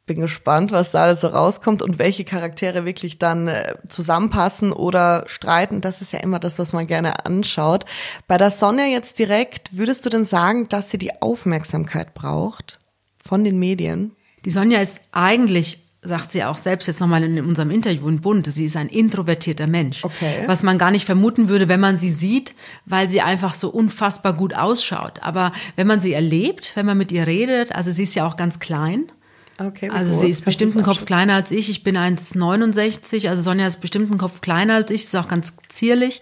bin 0.05 0.19
gespannt, 0.19 0.71
was 0.71 0.91
da 0.91 1.03
alles 1.03 1.21
so 1.21 1.27
rauskommt 1.27 1.81
und 1.81 1.97
welche 1.97 2.25
Charaktere 2.25 2.85
wirklich 2.85 3.19
dann 3.19 3.47
äh, 3.47 3.75
zusammenpassen 3.87 4.73
oder 4.73 5.23
streiten. 5.27 5.79
Das 5.79 6.01
ist 6.01 6.11
ja 6.11 6.19
immer 6.19 6.39
das, 6.39 6.59
was 6.59 6.73
man 6.73 6.87
gerne 6.87 7.25
anschaut. 7.25 7.85
Bei 8.27 8.37
der 8.37 8.51
Sonja 8.51 8.85
jetzt 8.85 9.17
direkt, 9.17 9.77
würdest 9.77 10.05
du 10.05 10.09
denn 10.09 10.25
sagen, 10.25 10.67
dass 10.67 10.91
sie 10.91 10.97
die 10.97 11.21
Aufmerksamkeit 11.21 12.13
braucht 12.13 12.79
von 13.23 13.45
den 13.45 13.59
Medien? 13.59 14.11
Die 14.43 14.49
Sonja 14.49 14.81
ist 14.81 15.03
eigentlich 15.13 15.79
sagt 16.05 16.31
sie 16.31 16.43
auch 16.43 16.57
selbst 16.57 16.87
jetzt 16.87 16.99
nochmal 16.99 17.23
in 17.23 17.39
unserem 17.45 17.71
Interview 17.71 18.07
in 18.09 18.19
Bund, 18.19 18.51
sie 18.51 18.65
ist 18.65 18.75
ein 18.75 18.89
introvertierter 18.89 19.67
Mensch. 19.67 20.03
Okay. 20.03 20.43
Was 20.47 20.61
man 20.61 20.77
gar 20.77 20.91
nicht 20.91 21.05
vermuten 21.05 21.47
würde, 21.47 21.69
wenn 21.69 21.79
man 21.79 21.97
sie 21.97 22.09
sieht, 22.09 22.55
weil 22.85 23.09
sie 23.09 23.21
einfach 23.21 23.53
so 23.53 23.69
unfassbar 23.69 24.33
gut 24.33 24.53
ausschaut. 24.53 25.23
Aber 25.23 25.53
wenn 25.75 25.87
man 25.87 26.01
sie 26.01 26.13
erlebt, 26.13 26.73
wenn 26.75 26.85
man 26.85 26.97
mit 26.97 27.11
ihr 27.11 27.25
redet, 27.25 27.73
also 27.73 27.89
sie 27.89 28.03
ist 28.03 28.15
ja 28.15 28.27
auch 28.27 28.35
ganz 28.35 28.59
klein, 28.59 29.11
Okay, 29.59 29.89
also 29.89 30.11
groß? 30.11 30.21
sie 30.21 30.29
ist 30.29 30.45
bestimmt 30.45 30.75
einen 30.75 30.85
Kopf 30.85 31.05
kleiner 31.05 31.35
als 31.35 31.51
ich. 31.51 31.69
Ich 31.69 31.83
bin 31.83 31.97
1,69. 31.97 33.29
Also 33.29 33.41
Sonja 33.41 33.67
ist 33.67 33.81
bestimmt 33.81 34.09
einen 34.09 34.19
Kopf 34.19 34.41
kleiner 34.41 34.75
als 34.75 34.91
ich. 34.91 35.03
Ist 35.03 35.15
auch 35.15 35.27
ganz 35.27 35.53
zierlich 35.69 36.21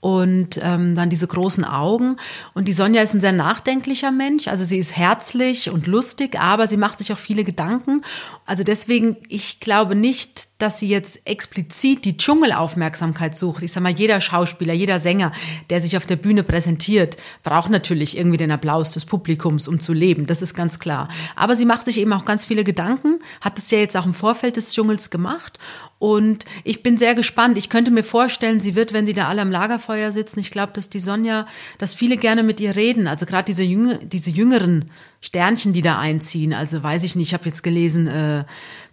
und 0.00 0.58
ähm, 0.62 0.94
dann 0.94 1.10
diese 1.10 1.26
großen 1.26 1.64
Augen. 1.64 2.16
Und 2.54 2.68
die 2.68 2.72
Sonja 2.72 3.02
ist 3.02 3.14
ein 3.14 3.20
sehr 3.20 3.32
nachdenklicher 3.32 4.10
Mensch. 4.10 4.48
Also 4.48 4.64
sie 4.64 4.78
ist 4.78 4.96
herzlich 4.96 5.70
und 5.70 5.86
lustig, 5.86 6.40
aber 6.40 6.66
sie 6.66 6.78
macht 6.78 6.98
sich 6.98 7.12
auch 7.12 7.18
viele 7.18 7.44
Gedanken. 7.44 8.02
Also 8.50 8.64
deswegen, 8.64 9.16
ich 9.28 9.60
glaube 9.60 9.94
nicht, 9.94 10.48
dass 10.60 10.80
sie 10.80 10.88
jetzt 10.88 11.20
explizit 11.24 12.04
die 12.04 12.16
Dschungelaufmerksamkeit 12.16 13.36
sucht. 13.36 13.62
Ich 13.62 13.70
sag 13.70 13.80
mal, 13.80 13.92
jeder 13.92 14.20
Schauspieler, 14.20 14.74
jeder 14.74 14.98
Sänger, 14.98 15.30
der 15.70 15.80
sich 15.80 15.96
auf 15.96 16.04
der 16.04 16.16
Bühne 16.16 16.42
präsentiert, 16.42 17.16
braucht 17.44 17.70
natürlich 17.70 18.18
irgendwie 18.18 18.38
den 18.38 18.50
Applaus 18.50 18.90
des 18.90 19.04
Publikums, 19.04 19.68
um 19.68 19.78
zu 19.78 19.92
leben. 19.92 20.26
Das 20.26 20.42
ist 20.42 20.54
ganz 20.54 20.80
klar. 20.80 21.06
Aber 21.36 21.54
sie 21.54 21.64
macht 21.64 21.84
sich 21.84 21.98
eben 21.98 22.12
auch 22.12 22.24
ganz 22.24 22.44
viele 22.44 22.64
Gedanken, 22.64 23.20
hat 23.40 23.56
es 23.56 23.70
ja 23.70 23.78
jetzt 23.78 23.96
auch 23.96 24.04
im 24.04 24.14
Vorfeld 24.14 24.56
des 24.56 24.74
Dschungels 24.74 25.10
gemacht 25.10 25.60
und 26.00 26.46
ich 26.64 26.82
bin 26.82 26.96
sehr 26.96 27.14
gespannt. 27.14 27.58
Ich 27.58 27.68
könnte 27.68 27.90
mir 27.90 28.02
vorstellen, 28.02 28.58
sie 28.58 28.74
wird, 28.74 28.94
wenn 28.94 29.06
sie 29.06 29.12
da 29.12 29.28
alle 29.28 29.42
am 29.42 29.50
Lagerfeuer 29.50 30.12
sitzen, 30.12 30.40
ich 30.40 30.50
glaube, 30.50 30.72
dass 30.72 30.88
die 30.88 30.98
Sonja, 30.98 31.46
dass 31.76 31.94
viele 31.94 32.16
gerne 32.16 32.42
mit 32.42 32.58
ihr 32.58 32.74
reden. 32.74 33.06
Also 33.06 33.26
gerade 33.26 33.44
diese, 33.44 33.64
Jüng 33.64 33.98
diese 34.08 34.30
jüngeren 34.30 34.90
Sternchen, 35.20 35.72
die 35.72 35.82
da 35.82 35.98
einziehen. 35.98 36.54
Also 36.54 36.82
weiß 36.82 37.02
ich 37.02 37.16
nicht, 37.16 37.28
ich 37.28 37.34
habe 37.34 37.46
jetzt 37.46 37.62
gelesen, 37.62 38.06
äh, 38.06 38.44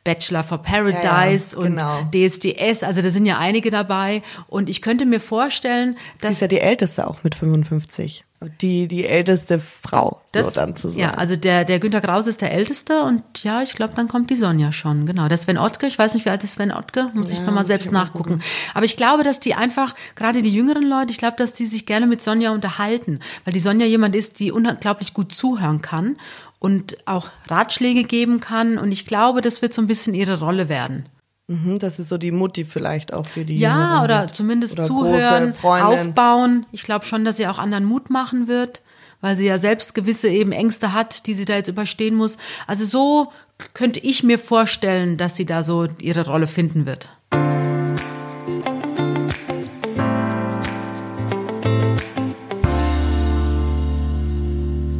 Bachelor 0.04 0.44
for 0.44 0.60
Paradise 0.60 1.56
ja, 1.56 1.64
ja, 1.64 1.70
genau. 1.70 2.00
und 2.00 2.16
DSDS, 2.16 2.84
also 2.84 3.02
da 3.02 3.10
sind 3.10 3.26
ja 3.26 3.38
einige 3.38 3.72
dabei. 3.72 4.22
Und 4.48 4.70
ich 4.70 4.82
könnte 4.82 5.06
mir 5.06 5.20
vorstellen, 5.20 5.98
dass. 6.20 6.30
Sie 6.30 6.32
ist 6.32 6.42
ja 6.42 6.48
die 6.48 6.62
älteste 6.62 7.08
auch 7.08 7.24
mit 7.24 7.36
55 7.36 8.24
die, 8.62 8.88
die 8.88 9.06
älteste 9.06 9.58
Frau, 9.58 10.22
das, 10.32 10.54
so 10.54 10.60
dann 10.60 10.76
zu 10.76 10.90
sagen. 10.90 11.00
Ja, 11.00 11.14
also 11.16 11.36
der, 11.36 11.66
der 11.66 11.80
Günter 11.80 12.02
Krause 12.02 12.30
ist 12.30 12.42
der 12.42 12.52
älteste 12.52 13.02
und 13.02 13.24
ja, 13.44 13.64
ich 13.64 13.74
glaube, 13.74 13.94
dann 13.96 14.08
kommt 14.08 14.30
die 14.30 14.36
Sonja 14.36 14.72
schon, 14.72 15.08
genau. 15.08 15.28
Der 15.28 15.38
Sven 15.38 15.58
Ottke, 15.58 15.88
ich 15.88 15.98
weiß 15.98 16.14
nicht, 16.14 16.26
wie 16.26 16.30
alt 16.30 16.44
ist 16.44 16.54
Sven 16.54 16.72
Ottke, 16.72 17.10
muss 17.16 17.32
ja, 17.32 17.38
ich 17.38 17.46
nochmal 17.46 17.66
selbst 17.66 17.92
nachgucken. 17.92 18.44
Aber 18.76 18.86
ich 18.86 18.96
glaube, 18.96 19.24
dass 19.24 19.40
die 19.40 19.56
einfach, 19.56 19.96
gerade 20.16 20.44
die 20.44 20.54
jüngeren 20.54 20.88
Leute, 20.88 21.12
ich 21.12 21.18
glaube, 21.18 21.38
dass 21.38 21.54
die 21.54 21.66
sich 21.66 21.88
gerne 21.88 22.06
mit 22.06 22.22
Sonja 22.22 22.52
unterhalten, 22.52 23.22
weil 23.44 23.54
die 23.54 23.60
Sonja 23.60 23.88
jemand 23.88 24.16
ist, 24.16 24.40
die 24.40 24.52
unglaublich 24.52 25.16
gut 25.16 25.32
zuhören 25.32 25.82
kann 25.82 26.18
und 26.60 26.98
auch 27.08 27.30
Ratschläge 27.48 28.04
geben 28.04 28.40
kann 28.40 28.78
und 28.78 28.92
ich 28.92 29.08
glaube, 29.08 29.42
das 29.42 29.64
wird 29.64 29.74
so 29.74 29.82
ein 29.82 29.88
bisschen 29.88 30.14
ihre 30.14 30.40
Rolle 30.40 30.70
werden. 30.70 31.08
Mhm, 31.48 31.80
das 31.80 31.98
ist 31.98 32.10
so 32.10 32.18
die 32.18 32.32
Mutti 32.32 32.66
vielleicht 32.66 33.14
auch 33.14 33.26
für 33.26 33.46
die. 33.46 33.58
Ja, 33.58 34.04
oder 34.04 34.24
mit. 34.24 34.36
zumindest 34.36 34.74
oder 34.74 34.88
zuhören, 34.88 35.54
aufbauen. 35.64 36.66
Ich 36.74 36.84
glaube 36.84 37.06
schon, 37.06 37.24
dass 37.24 37.38
sie 37.38 37.48
auch 37.48 37.58
anderen 37.58 37.86
Mut 37.86 38.10
machen 38.10 38.50
wird, 38.50 38.82
weil 39.22 39.38
sie 39.38 39.46
ja 39.46 39.58
selbst 39.58 39.96
gewisse 39.96 40.28
eben 40.28 40.52
Ängste 40.52 40.92
hat, 40.92 41.26
die 41.26 41.34
sie 41.34 41.46
da 41.46 41.56
jetzt 41.56 41.70
überstehen 41.70 42.16
muss. 42.16 42.38
Also 42.68 42.84
so 42.84 43.32
könnte 43.74 44.02
ich 44.02 44.24
mir 44.24 44.40
vorstellen, 44.40 45.16
dass 45.16 45.38
sie 45.38 45.46
da 45.46 45.64
so 45.64 45.88
ihre 46.02 46.28
Rolle 46.28 46.48
finden 46.48 46.86
wird. 46.86 47.10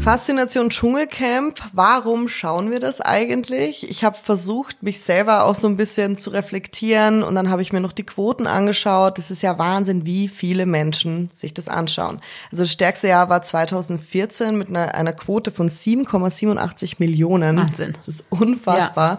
Faszination 0.08 0.70
Dschungelcamp, 0.70 1.60
warum 1.74 2.30
schauen 2.30 2.72
wir 2.72 2.80
das 2.80 3.02
eigentlich? 3.02 3.90
Ich 3.90 4.06
habe 4.06 4.16
versucht, 4.16 4.82
mich 4.82 5.02
selber 5.02 5.44
auch 5.44 5.54
so 5.54 5.68
ein 5.68 5.76
bisschen 5.76 6.16
zu 6.16 6.30
reflektieren 6.30 7.24
und 7.24 7.36
dann 7.36 7.50
habe 7.50 7.62
ich 7.62 7.74
mir 7.74 7.82
noch 7.82 7.92
die 7.92 8.06
Quoten 8.06 8.48
angeschaut. 8.48 9.18
Das 9.18 9.32
ist 9.32 9.42
ja 9.42 9.60
Wahnsinn, 9.60 10.06
wie 10.06 10.30
viele 10.30 10.66
Menschen 10.66 11.30
sich 11.36 11.54
das 11.54 11.68
anschauen. 11.68 12.22
Also 12.54 12.64
das 12.64 12.72
stärkste 12.72 13.10
Jahr 13.10 13.28
war 13.28 13.42
2014 13.42 14.58
mit 14.58 14.70
einer, 14.70 14.96
einer 14.96 15.12
Quote 15.12 15.52
von 15.52 15.68
7,87 15.68 17.00
Millionen. 17.00 17.58
Wahnsinn. 17.58 17.92
Das 17.98 18.08
ist 18.08 18.24
unfassbar. 18.30 19.18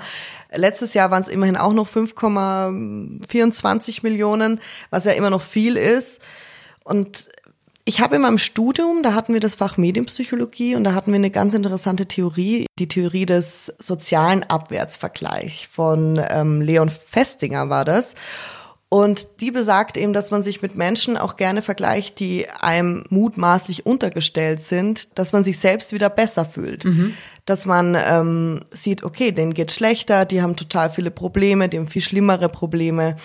Ja. 0.52 0.56
Letztes 0.56 0.94
Jahr 0.94 1.10
waren 1.10 1.20
es 1.20 1.28
immerhin 1.28 1.58
auch 1.58 1.74
noch 1.74 1.90
5,24 1.90 3.98
Millionen, 4.04 4.58
was 4.88 5.04
ja 5.04 5.12
immer 5.12 5.28
noch 5.28 5.42
viel 5.42 5.76
ist. 5.76 6.22
Und 6.82 7.28
ich 7.88 8.00
habe 8.00 8.16
in 8.16 8.20
meinem 8.22 8.36
Studium, 8.36 9.02
da 9.02 9.14
hatten 9.14 9.32
wir 9.32 9.40
das 9.40 9.54
Fach 9.54 9.78
Medienpsychologie 9.78 10.76
und 10.76 10.84
da 10.84 10.92
hatten 10.92 11.10
wir 11.10 11.16
eine 11.16 11.30
ganz 11.30 11.54
interessante 11.54 12.04
Theorie, 12.04 12.66
die 12.78 12.86
Theorie 12.86 13.24
des 13.24 13.72
sozialen 13.78 14.44
Abwärtsvergleich 14.44 15.70
von 15.72 16.20
ähm, 16.28 16.60
Leon 16.60 16.90
Festinger 16.90 17.70
war 17.70 17.86
das. 17.86 18.14
Und 18.90 19.40
die 19.40 19.50
besagt 19.50 19.96
eben, 19.96 20.12
dass 20.12 20.30
man 20.30 20.42
sich 20.42 20.60
mit 20.60 20.76
Menschen 20.76 21.16
auch 21.16 21.36
gerne 21.36 21.62
vergleicht, 21.62 22.20
die 22.20 22.46
einem 22.60 23.04
mutmaßlich 23.08 23.86
untergestellt 23.86 24.64
sind, 24.64 25.18
dass 25.18 25.32
man 25.32 25.42
sich 25.42 25.58
selbst 25.58 25.94
wieder 25.94 26.10
besser 26.10 26.44
fühlt. 26.44 26.84
Mhm. 26.84 27.14
Dass 27.46 27.64
man 27.64 27.96
ähm, 27.98 28.60
sieht, 28.70 29.02
okay, 29.02 29.32
denen 29.32 29.54
geht 29.54 29.72
schlechter, 29.72 30.26
die 30.26 30.42
haben 30.42 30.56
total 30.56 30.90
viele 30.90 31.10
Probleme, 31.10 31.70
die 31.70 31.78
haben 31.78 31.86
viel 31.86 32.02
schlimmere 32.02 32.50
Probleme. 32.50 33.16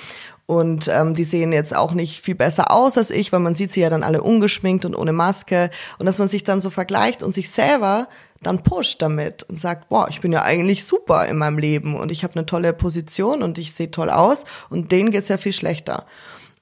Und 0.45 0.89
ähm, 0.89 1.13
die 1.13 1.23
sehen 1.23 1.53
jetzt 1.53 1.75
auch 1.75 1.93
nicht 1.93 2.21
viel 2.21 2.35
besser 2.35 2.71
aus 2.71 2.97
als 2.97 3.11
ich, 3.11 3.31
weil 3.31 3.39
man 3.39 3.55
sieht 3.55 3.71
sie 3.71 3.79
ja 3.79 3.89
dann 3.89 4.03
alle 4.03 4.21
ungeschminkt 4.21 4.83
und 4.83 4.93
ohne 4.93 5.13
Maske. 5.13 5.69
Und 5.99 6.05
dass 6.05 6.19
man 6.19 6.27
sich 6.27 6.43
dann 6.43 6.59
so 6.59 6.69
vergleicht 6.69 7.23
und 7.23 7.33
sich 7.33 7.49
selber 7.49 8.07
dann 8.41 8.61
pusht 8.61 9.01
damit 9.01 9.43
und 9.43 9.57
sagt, 9.57 9.87
boah, 9.87 10.09
ich 10.09 10.19
bin 10.19 10.33
ja 10.33 10.43
eigentlich 10.43 10.83
super 10.83 11.25
in 11.27 11.37
meinem 11.37 11.57
Leben 11.57 11.95
und 11.95 12.11
ich 12.11 12.23
habe 12.25 12.35
eine 12.35 12.45
tolle 12.45 12.73
Position 12.73 13.41
und 13.41 13.57
ich 13.57 13.73
sehe 13.73 13.89
toll 13.89 14.09
aus 14.09 14.43
und 14.69 14.91
denen 14.91 15.11
geht's 15.11 15.29
ja 15.29 15.37
viel 15.37 15.53
schlechter. 15.53 16.05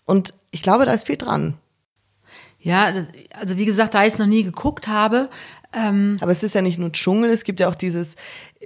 Und 0.05 0.33
ich 0.51 0.61
glaube, 0.61 0.85
da 0.85 0.93
ist 0.93 1.07
viel 1.07 1.17
dran. 1.17 1.57
Ja, 2.59 2.93
also 3.31 3.57
wie 3.57 3.65
gesagt, 3.65 3.95
da 3.95 4.03
ich 4.03 4.13
es 4.13 4.19
noch 4.19 4.27
nie 4.27 4.43
geguckt 4.43 4.87
habe. 4.87 5.29
Ähm 5.73 6.17
Aber 6.21 6.31
es 6.31 6.43
ist 6.43 6.53
ja 6.53 6.61
nicht 6.61 6.77
nur 6.77 6.91
Dschungel, 6.91 7.31
es 7.31 7.43
gibt 7.43 7.59
ja 7.59 7.67
auch 7.67 7.75
dieses, 7.75 8.15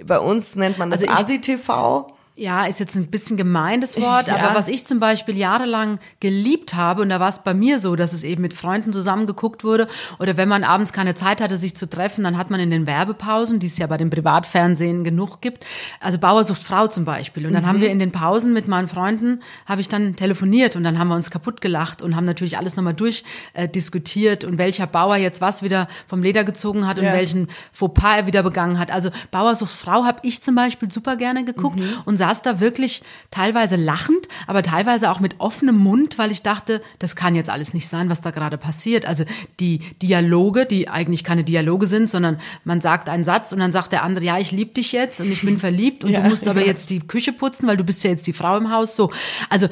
bei 0.04 0.18
uns 0.18 0.54
nennt 0.56 0.76
man 0.76 0.90
das 0.90 1.02
also 1.02 1.12
ASI-TV 1.12 2.15
ja, 2.38 2.66
ist 2.66 2.80
jetzt 2.80 2.94
ein 2.96 3.06
bisschen 3.06 3.38
gemein 3.38 3.80
das 3.80 3.98
Wort, 3.98 4.28
ja. 4.28 4.36
aber 4.36 4.54
was 4.54 4.68
ich 4.68 4.86
zum 4.86 5.00
Beispiel 5.00 5.36
jahrelang 5.38 5.98
geliebt 6.20 6.74
habe, 6.74 7.00
und 7.00 7.08
da 7.08 7.18
war 7.18 7.30
es 7.30 7.38
bei 7.38 7.54
mir 7.54 7.78
so, 7.78 7.96
dass 7.96 8.12
es 8.12 8.24
eben 8.24 8.42
mit 8.42 8.52
Freunden 8.52 8.92
zusammengeguckt 8.92 9.64
wurde, 9.64 9.88
oder 10.18 10.36
wenn 10.36 10.48
man 10.48 10.62
abends 10.62 10.92
keine 10.92 11.14
Zeit 11.14 11.40
hatte, 11.40 11.56
sich 11.56 11.76
zu 11.76 11.88
treffen, 11.88 12.24
dann 12.24 12.36
hat 12.36 12.50
man 12.50 12.60
in 12.60 12.70
den 12.70 12.86
Werbepausen, 12.86 13.58
die 13.58 13.66
es 13.66 13.78
ja 13.78 13.86
bei 13.86 13.96
dem 13.96 14.10
Privatfernsehen 14.10 15.02
genug 15.02 15.40
gibt, 15.40 15.64
also 15.98 16.18
Bauersucht 16.18 16.62
Frau 16.62 16.88
zum 16.88 17.06
Beispiel. 17.06 17.46
Und 17.46 17.54
dann 17.54 17.62
mhm. 17.62 17.68
haben 17.68 17.80
wir 17.80 17.90
in 17.90 17.98
den 17.98 18.12
Pausen 18.12 18.52
mit 18.52 18.68
meinen 18.68 18.88
Freunden, 18.88 19.40
habe 19.64 19.80
ich 19.80 19.88
dann 19.88 20.14
telefoniert 20.14 20.76
und 20.76 20.84
dann 20.84 20.98
haben 20.98 21.08
wir 21.08 21.14
uns 21.14 21.30
kaputt 21.30 21.62
gelacht 21.62 22.02
und 22.02 22.16
haben 22.16 22.26
natürlich 22.26 22.58
alles 22.58 22.76
nochmal 22.76 22.94
durchdiskutiert 22.94 24.44
äh, 24.44 24.46
und 24.46 24.58
welcher 24.58 24.86
Bauer 24.86 25.16
jetzt 25.16 25.40
was 25.40 25.62
wieder 25.62 25.88
vom 26.06 26.22
Leder 26.22 26.44
gezogen 26.44 26.86
hat 26.86 26.98
und 26.98 27.06
ja. 27.06 27.14
welchen 27.14 27.48
Fauxpas 27.72 28.18
er 28.18 28.26
wieder 28.26 28.42
begangen 28.42 28.78
hat. 28.78 28.90
Also 28.90 29.08
Bauersucht 29.30 29.72
Frau 29.72 30.04
habe 30.04 30.18
ich 30.22 30.42
zum 30.42 30.54
Beispiel 30.54 30.90
super 30.90 31.16
gerne 31.16 31.42
geguckt 31.42 31.78
mhm. 31.78 31.94
und 32.04 32.25
saß 32.26 32.42
da 32.42 32.60
wirklich 32.60 33.02
teilweise 33.30 33.76
lachend, 33.76 34.28
aber 34.46 34.62
teilweise 34.62 35.10
auch 35.10 35.20
mit 35.20 35.36
offenem 35.38 35.76
Mund, 35.76 36.18
weil 36.18 36.32
ich 36.32 36.42
dachte, 36.42 36.82
das 36.98 37.14
kann 37.14 37.34
jetzt 37.36 37.50
alles 37.50 37.72
nicht 37.72 37.88
sein, 37.88 38.10
was 38.10 38.20
da 38.20 38.30
gerade 38.30 38.58
passiert. 38.58 39.06
Also 39.06 39.24
die 39.60 39.78
Dialoge, 40.02 40.66
die 40.66 40.88
eigentlich 40.88 41.22
keine 41.22 41.44
Dialoge 41.44 41.86
sind, 41.86 42.10
sondern 42.10 42.40
man 42.64 42.80
sagt 42.80 43.08
einen 43.08 43.24
Satz 43.24 43.52
und 43.52 43.60
dann 43.60 43.72
sagt 43.72 43.92
der 43.92 44.02
andere, 44.02 44.24
ja, 44.24 44.38
ich 44.38 44.50
liebe 44.50 44.72
dich 44.72 44.92
jetzt 44.92 45.20
und 45.20 45.30
ich 45.30 45.42
bin 45.42 45.58
verliebt 45.58 46.02
und 46.02 46.10
ja, 46.12 46.20
du 46.20 46.28
musst 46.28 46.48
aber 46.48 46.62
ja. 46.62 46.66
jetzt 46.66 46.90
die 46.90 47.00
Küche 47.00 47.32
putzen, 47.32 47.66
weil 47.68 47.76
du 47.76 47.84
bist 47.84 48.02
ja 48.02 48.10
jetzt 48.10 48.26
die 48.26 48.32
Frau 48.32 48.56
im 48.56 48.70
Haus. 48.70 48.96
So, 48.96 49.12
also 49.48 49.68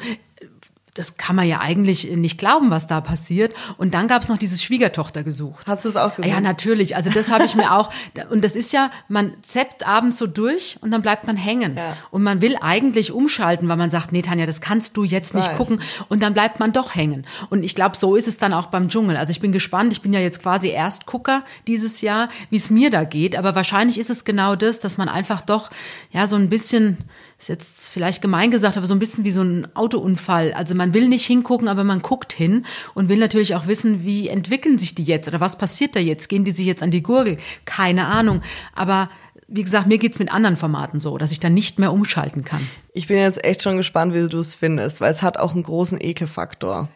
das 0.95 1.17
kann 1.17 1.35
man 1.35 1.45
ja 1.45 1.59
eigentlich 1.59 2.09
nicht 2.15 2.37
glauben, 2.37 2.71
was 2.71 2.87
da 2.87 3.01
passiert. 3.01 3.53
Und 3.77 3.93
dann 3.93 4.07
gab 4.07 4.21
es 4.21 4.29
noch 4.29 4.37
dieses 4.37 4.63
Schwiegertochter 4.63 5.23
gesucht. 5.23 5.67
Hast 5.67 5.83
du 5.83 5.89
es 5.89 5.97
auch 5.97 6.15
gesehen? 6.15 6.31
Ja, 6.31 6.39
natürlich. 6.39 6.95
Also 6.95 7.09
das 7.09 7.29
habe 7.29 7.43
ich 7.43 7.53
mir 7.53 7.73
auch. 7.75 7.91
Und 8.29 8.45
das 8.45 8.55
ist 8.55 8.71
ja, 8.71 8.89
man 9.09 9.33
zappt 9.41 9.85
abends 9.85 10.17
so 10.17 10.25
durch 10.25 10.77
und 10.79 10.91
dann 10.91 11.01
bleibt 11.01 11.27
man 11.27 11.35
hängen. 11.35 11.75
Ja. 11.75 11.97
Und 12.11 12.23
man 12.23 12.39
will 12.41 12.55
eigentlich 12.61 13.11
umschalten, 13.11 13.67
weil 13.67 13.75
man 13.75 13.89
sagt, 13.89 14.13
nee, 14.13 14.21
Tanja, 14.21 14.45
das 14.45 14.61
kannst 14.61 14.95
du 14.95 15.03
jetzt 15.03 15.35
nicht 15.35 15.49
Weiß. 15.49 15.57
gucken. 15.57 15.81
Und 16.07 16.23
dann 16.23 16.33
bleibt 16.33 16.61
man 16.61 16.71
doch 16.71 16.95
hängen. 16.95 17.27
Und 17.49 17.63
ich 17.63 17.75
glaube, 17.75 17.97
so 17.97 18.15
ist 18.15 18.29
es 18.29 18.37
dann 18.37 18.53
auch 18.53 18.67
beim 18.67 18.87
Dschungel. 18.87 19.17
Also 19.17 19.31
ich 19.31 19.41
bin 19.41 19.51
gespannt. 19.51 19.91
Ich 19.91 20.01
bin 20.01 20.13
ja 20.13 20.21
jetzt 20.21 20.41
quasi 20.41 20.69
Erstgucker 20.69 21.43
dieses 21.67 21.99
Jahr, 21.99 22.29
wie 22.49 22.55
es 22.55 22.69
mir 22.69 22.89
da 22.89 23.03
geht. 23.03 23.35
Aber 23.35 23.53
wahrscheinlich 23.53 23.99
ist 23.99 24.09
es 24.09 24.23
genau 24.23 24.55
das, 24.55 24.79
dass 24.79 24.97
man 24.97 25.09
einfach 25.09 25.41
doch, 25.41 25.71
ja, 26.11 26.25
so 26.25 26.37
ein 26.37 26.49
bisschen 26.49 26.99
ist 27.37 27.49
jetzt 27.49 27.89
vielleicht 27.89 28.21
gemein 28.21 28.49
gesagt, 28.49 28.77
aber 28.77 28.87
so 28.87 28.93
ein 28.93 28.99
bisschen 28.99 29.25
wie 29.25 29.31
so 29.31 29.41
ein 29.41 29.67
Autounfall. 29.75 30.53
Also 30.53 30.73
man 30.73 30.93
will 30.93 31.07
nicht 31.07 31.25
hingucken, 31.25 31.67
aber 31.67 31.83
man 31.83 32.01
guckt 32.01 32.31
hin 32.31 32.65
und 32.93 33.09
will 33.09 33.19
natürlich 33.19 33.55
auch 33.55 33.67
wissen, 33.67 34.05
wie 34.05 34.29
entwickeln 34.29 34.77
sich 34.77 34.95
die 34.95 35.03
jetzt 35.03 35.27
oder 35.27 35.41
was 35.41 35.57
passiert 35.57 35.95
da 35.95 35.99
jetzt? 35.99 36.29
Gehen 36.29 36.45
die 36.45 36.51
sich 36.51 36.65
jetzt 36.65 36.81
an 36.81 36.91
die 36.91 37.03
Gurgel? 37.03 37.37
Keine 37.65 38.07
Ahnung. 38.07 38.41
Aber 38.73 39.09
wie 39.47 39.63
gesagt, 39.63 39.87
mir 39.87 39.97
geht's 39.97 40.19
mit 40.19 40.31
anderen 40.31 40.55
Formaten 40.55 40.99
so, 40.99 41.17
dass 41.17 41.31
ich 41.31 41.39
dann 41.39 41.53
nicht 41.53 41.77
mehr 41.77 41.91
umschalten 41.91 42.43
kann. 42.43 42.61
Ich 42.93 43.07
bin 43.07 43.17
jetzt 43.17 43.43
echt 43.43 43.61
schon 43.61 43.77
gespannt, 43.77 44.13
wie 44.13 44.27
du 44.27 44.39
es 44.39 44.55
findest, 44.55 45.01
weil 45.01 45.11
es 45.11 45.21
hat 45.21 45.37
auch 45.37 45.53
einen 45.53 45.63
großen 45.63 45.99
Ekelfaktor. 46.01 46.89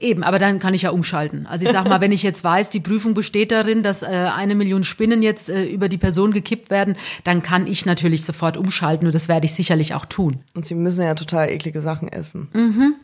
Eben, 0.00 0.22
aber 0.22 0.38
dann 0.38 0.60
kann 0.60 0.74
ich 0.74 0.82
ja 0.82 0.90
umschalten. 0.90 1.46
Also 1.46 1.66
ich 1.66 1.72
sag 1.72 1.88
mal, 1.88 2.00
wenn 2.00 2.12
ich 2.12 2.22
jetzt 2.22 2.44
weiß, 2.44 2.70
die 2.70 2.78
Prüfung 2.80 3.14
besteht 3.14 3.50
darin, 3.50 3.82
dass 3.82 4.02
äh, 4.02 4.06
eine 4.06 4.54
Million 4.54 4.84
Spinnen 4.84 5.22
jetzt 5.22 5.50
äh, 5.50 5.64
über 5.64 5.88
die 5.88 5.98
Person 5.98 6.32
gekippt 6.32 6.70
werden, 6.70 6.96
dann 7.24 7.42
kann 7.42 7.66
ich 7.66 7.84
natürlich 7.84 8.24
sofort 8.24 8.56
umschalten 8.56 9.06
und 9.06 9.14
das 9.14 9.28
werde 9.28 9.46
ich 9.46 9.54
sicherlich 9.54 9.94
auch 9.94 10.06
tun. 10.06 10.40
Und 10.54 10.66
sie 10.66 10.76
müssen 10.76 11.02
ja 11.02 11.14
total 11.14 11.48
eklige 11.48 11.82
Sachen 11.82 12.06
essen. 12.08 12.48
Mhm. 12.52 12.94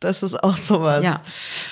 Das 0.00 0.22
ist 0.22 0.42
auch 0.44 0.56
sowas. 0.56 1.02
Ja. 1.02 1.22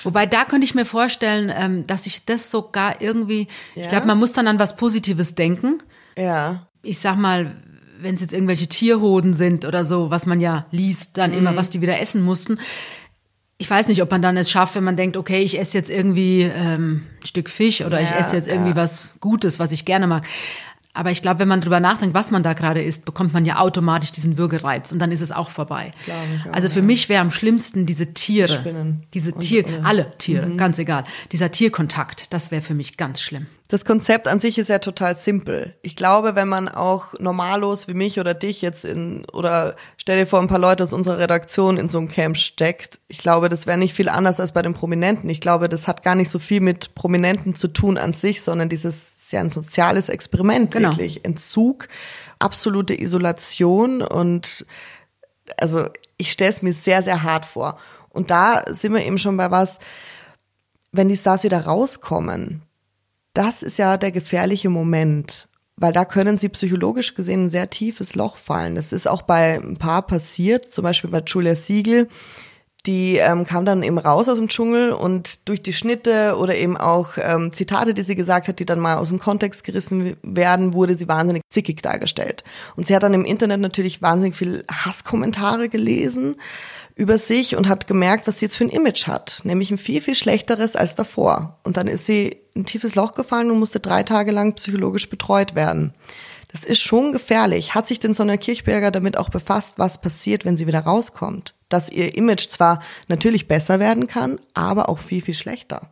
Wobei 0.03 0.25
da 0.25 0.43
könnte 0.45 0.65
ich 0.65 0.73
mir 0.73 0.85
vorstellen, 0.85 1.51
ähm, 1.55 1.85
dass 1.85 2.07
ich 2.07 2.25
das 2.25 2.49
sogar 2.49 2.99
irgendwie, 2.99 3.47
ja? 3.75 3.83
ich 3.83 3.89
glaube, 3.89 4.07
man 4.07 4.17
muss 4.17 4.33
dann 4.33 4.47
an 4.47 4.57
was 4.57 4.75
Positives 4.75 5.35
denken. 5.35 5.83
Ja. 6.17 6.65
Ich 6.81 6.97
sag 6.97 7.17
mal, 7.17 7.55
wenn 8.01 8.15
es 8.15 8.21
jetzt 8.21 8.33
irgendwelche 8.33 8.67
Tierhoden 8.67 9.35
sind 9.35 9.65
oder 9.65 9.85
so, 9.85 10.09
was 10.09 10.25
man 10.25 10.41
ja 10.41 10.65
liest, 10.71 11.19
dann 11.19 11.31
mhm. 11.31 11.37
immer, 11.37 11.55
was 11.55 11.69
die 11.69 11.81
wieder 11.81 11.99
essen 11.99 12.23
mussten 12.23 12.57
ich 13.63 13.69
weiß 13.69 13.87
nicht, 13.87 14.01
ob 14.01 14.11
man 14.11 14.21
dann 14.21 14.35
es 14.35 14.51
schafft, 14.51 14.75
wenn 14.75 14.83
man 14.83 14.97
denkt, 14.97 15.15
okay, 15.15 15.39
ich 15.39 15.57
esse 15.57 15.77
jetzt 15.77 15.89
irgendwie 15.89 16.41
ähm, 16.41 17.03
ein 17.21 17.25
Stück 17.25 17.49
Fisch 17.49 17.79
oder 17.79 18.01
ja, 18.01 18.09
ich 18.09 18.11
esse 18.19 18.35
jetzt 18.35 18.49
irgendwie 18.49 18.71
ja. 18.71 18.75
was 18.75 19.13
Gutes, 19.21 19.57
was 19.57 19.71
ich 19.71 19.85
gerne 19.85 20.05
mag. 20.05 20.25
Aber 20.95 21.09
ich 21.09 21.23
glaube, 21.23 21.39
wenn 21.39 21.47
man 21.47 21.59
drüber 21.59 21.79
nachdenkt, 21.79 22.13
was 22.13 22.29
man 22.29 22.43
da 22.43 22.53
gerade 22.53 22.83
isst, 22.83 23.03
bekommt 23.03 23.33
man 23.33 23.45
ja 23.45 23.57
automatisch 23.57 24.11
diesen 24.11 24.37
Würgereiz 24.37 24.91
und 24.91 24.99
dann 24.99 25.11
ist 25.11 25.21
es 25.21 25.31
auch 25.31 25.49
vorbei. 25.49 25.91
Auch, 26.07 26.53
also 26.53 26.69
für 26.69 26.79
ja. 26.79 26.85
mich 26.85 27.09
wäre 27.09 27.21
am 27.21 27.31
schlimmsten 27.31 27.87
diese 27.87 28.13
Tiere, 28.13 28.47
Spinnen. 28.47 29.03
diese 29.13 29.33
Tiere, 29.33 29.81
alle 29.83 30.15
Tiere, 30.19 30.45
mhm. 30.45 30.57
ganz 30.57 30.77
egal. 30.77 31.03
Dieser 31.31 31.49
Tierkontakt, 31.49 32.31
das 32.31 32.51
wäre 32.51 32.61
für 32.61 32.75
mich 32.75 32.95
ganz 32.97 33.21
schlimm. 33.21 33.47
Das 33.69 33.85
Konzept 33.85 34.27
an 34.27 34.39
sich 34.39 34.59
ist 34.59 34.69
ja 34.69 34.77
total 34.77 35.15
simpel. 35.15 35.75
Ich 35.81 35.95
glaube, 35.95 36.35
wenn 36.35 36.47
man 36.47 36.69
auch 36.69 37.13
normallos 37.19 37.87
wie 37.87 37.95
mich 37.95 38.19
oder 38.19 38.35
dich 38.35 38.61
jetzt 38.61 38.85
in, 38.85 39.25
oder 39.33 39.75
stell 39.97 40.19
dir 40.19 40.27
vor, 40.27 40.41
ein 40.41 40.47
paar 40.47 40.59
Leute 40.59 40.83
aus 40.83 40.93
unserer 40.93 41.17
Redaktion 41.17 41.77
in 41.77 41.89
so 41.89 41.97
ein 41.97 42.07
Camp 42.07 42.37
steckt, 42.37 42.99
ich 43.07 43.17
glaube, 43.17 43.49
das 43.49 43.65
wäre 43.65 43.79
nicht 43.79 43.95
viel 43.95 44.09
anders 44.09 44.39
als 44.39 44.51
bei 44.51 44.61
den 44.61 44.75
Prominenten. 44.75 45.27
Ich 45.27 45.41
glaube, 45.41 45.69
das 45.69 45.87
hat 45.87 46.03
gar 46.03 46.13
nicht 46.13 46.29
so 46.29 46.37
viel 46.37 46.61
mit 46.61 46.93
Prominenten 46.93 47.55
zu 47.55 47.67
tun 47.67 47.97
an 47.97 48.13
sich, 48.13 48.43
sondern 48.43 48.69
dieses 48.69 49.12
ja 49.33 49.41
ein 49.41 49.49
soziales 49.49 50.09
Experiment, 50.09 50.71
genau. 50.71 50.89
wirklich. 50.89 51.25
Entzug, 51.25 51.87
absolute 52.39 52.99
Isolation 52.99 54.01
und 54.01 54.65
also 55.57 55.85
ich 56.17 56.31
stelle 56.31 56.51
es 56.51 56.61
mir 56.61 56.73
sehr, 56.73 57.01
sehr 57.01 57.23
hart 57.23 57.45
vor. 57.45 57.77
Und 58.09 58.31
da 58.31 58.63
sind 58.69 58.93
wir 58.93 59.05
eben 59.05 59.17
schon 59.17 59.37
bei 59.37 59.51
was, 59.51 59.79
wenn 60.91 61.09
die 61.09 61.17
Stars 61.17 61.43
wieder 61.43 61.65
rauskommen, 61.65 62.61
das 63.33 63.63
ist 63.63 63.77
ja 63.77 63.97
der 63.97 64.11
gefährliche 64.11 64.69
Moment, 64.69 65.47
weil 65.75 65.91
da 65.91 66.05
können 66.05 66.37
sie 66.37 66.49
psychologisch 66.49 67.15
gesehen 67.15 67.45
ein 67.45 67.49
sehr 67.49 67.69
tiefes 67.69 68.13
Loch 68.13 68.37
fallen. 68.37 68.75
Das 68.75 68.93
ist 68.93 69.07
auch 69.07 69.23
bei 69.23 69.55
ein 69.55 69.77
paar 69.77 70.03
passiert, 70.03 70.71
zum 70.71 70.83
Beispiel 70.83 71.09
bei 71.09 71.23
Julia 71.25 71.55
Siegel 71.55 72.07
die 72.85 73.15
ähm, 73.15 73.45
kam 73.45 73.65
dann 73.65 73.81
eben 73.81 73.97
raus 73.97 74.27
aus 74.27 74.37
dem 74.37 74.49
Dschungel 74.49 74.91
und 74.91 75.47
durch 75.47 75.61
die 75.61 75.71
Schnitte 75.71 76.35
oder 76.37 76.55
eben 76.55 76.75
auch 76.75 77.11
ähm, 77.17 77.53
Zitate, 77.53 77.93
die 77.93 78.01
sie 78.01 78.15
gesagt 78.15 78.49
hat, 78.49 78.59
die 78.59 78.65
dann 78.65 78.79
mal 78.79 78.97
aus 78.97 79.09
dem 79.09 79.19
Kontext 79.19 79.63
gerissen 79.63 80.17
werden, 80.21 80.73
wurde 80.73 80.97
sie 80.97 81.07
wahnsinnig 81.07 81.43
zickig 81.49 81.81
dargestellt. 81.81 82.43
Und 82.75 82.85
sie 82.85 82.93
hat 82.93 83.03
dann 83.03 83.13
im 83.13 83.23
Internet 83.23 83.61
natürlich 83.61 84.01
wahnsinnig 84.01 84.35
viel 84.35 84.65
Hasskommentare 84.69 85.69
gelesen 85.69 86.35
über 86.95 87.17
sich 87.17 87.55
und 87.55 87.69
hat 87.69 87.87
gemerkt, 87.87 88.27
was 88.27 88.39
sie 88.39 88.45
jetzt 88.45 88.57
für 88.57 88.65
ein 88.65 88.69
Image 88.69 89.07
hat, 89.07 89.41
nämlich 89.45 89.71
ein 89.71 89.77
viel, 89.77 90.01
viel 90.01 90.15
schlechteres 90.15 90.75
als 90.75 90.95
davor. 90.95 91.59
Und 91.63 91.77
dann 91.77 91.87
ist 91.87 92.05
sie 92.05 92.37
in 92.53 92.61
ein 92.61 92.65
tiefes 92.65 92.95
Loch 92.95 93.13
gefallen 93.13 93.49
und 93.49 93.59
musste 93.59 93.79
drei 93.79 94.03
Tage 94.03 94.31
lang 94.31 94.53
psychologisch 94.55 95.09
betreut 95.09 95.55
werden. 95.55 95.93
Das 96.53 96.63
ist 96.63 96.81
schon 96.81 97.11
gefährlich. 97.11 97.73
Hat 97.73 97.87
sich 97.87 97.99
denn 97.99 98.13
Sonja 98.13 98.37
Kirchberger 98.37 98.91
damit 98.91 99.17
auch 99.17 99.29
befasst, 99.29 99.79
was 99.79 99.99
passiert, 99.99 100.45
wenn 100.45 100.55
sie 100.55 100.67
wieder 100.67 100.81
rauskommt? 100.81 101.55
Dass 101.67 101.89
ihr 101.89 102.15
Image 102.15 102.47
zwar 102.47 102.81
natürlich 103.07 103.47
besser 103.47 103.79
werden 103.79 104.05
kann, 104.07 104.39
aber 104.53 104.87
auch 104.87 104.99
viel, 104.99 105.23
viel 105.23 105.33
schlechter. 105.33 105.89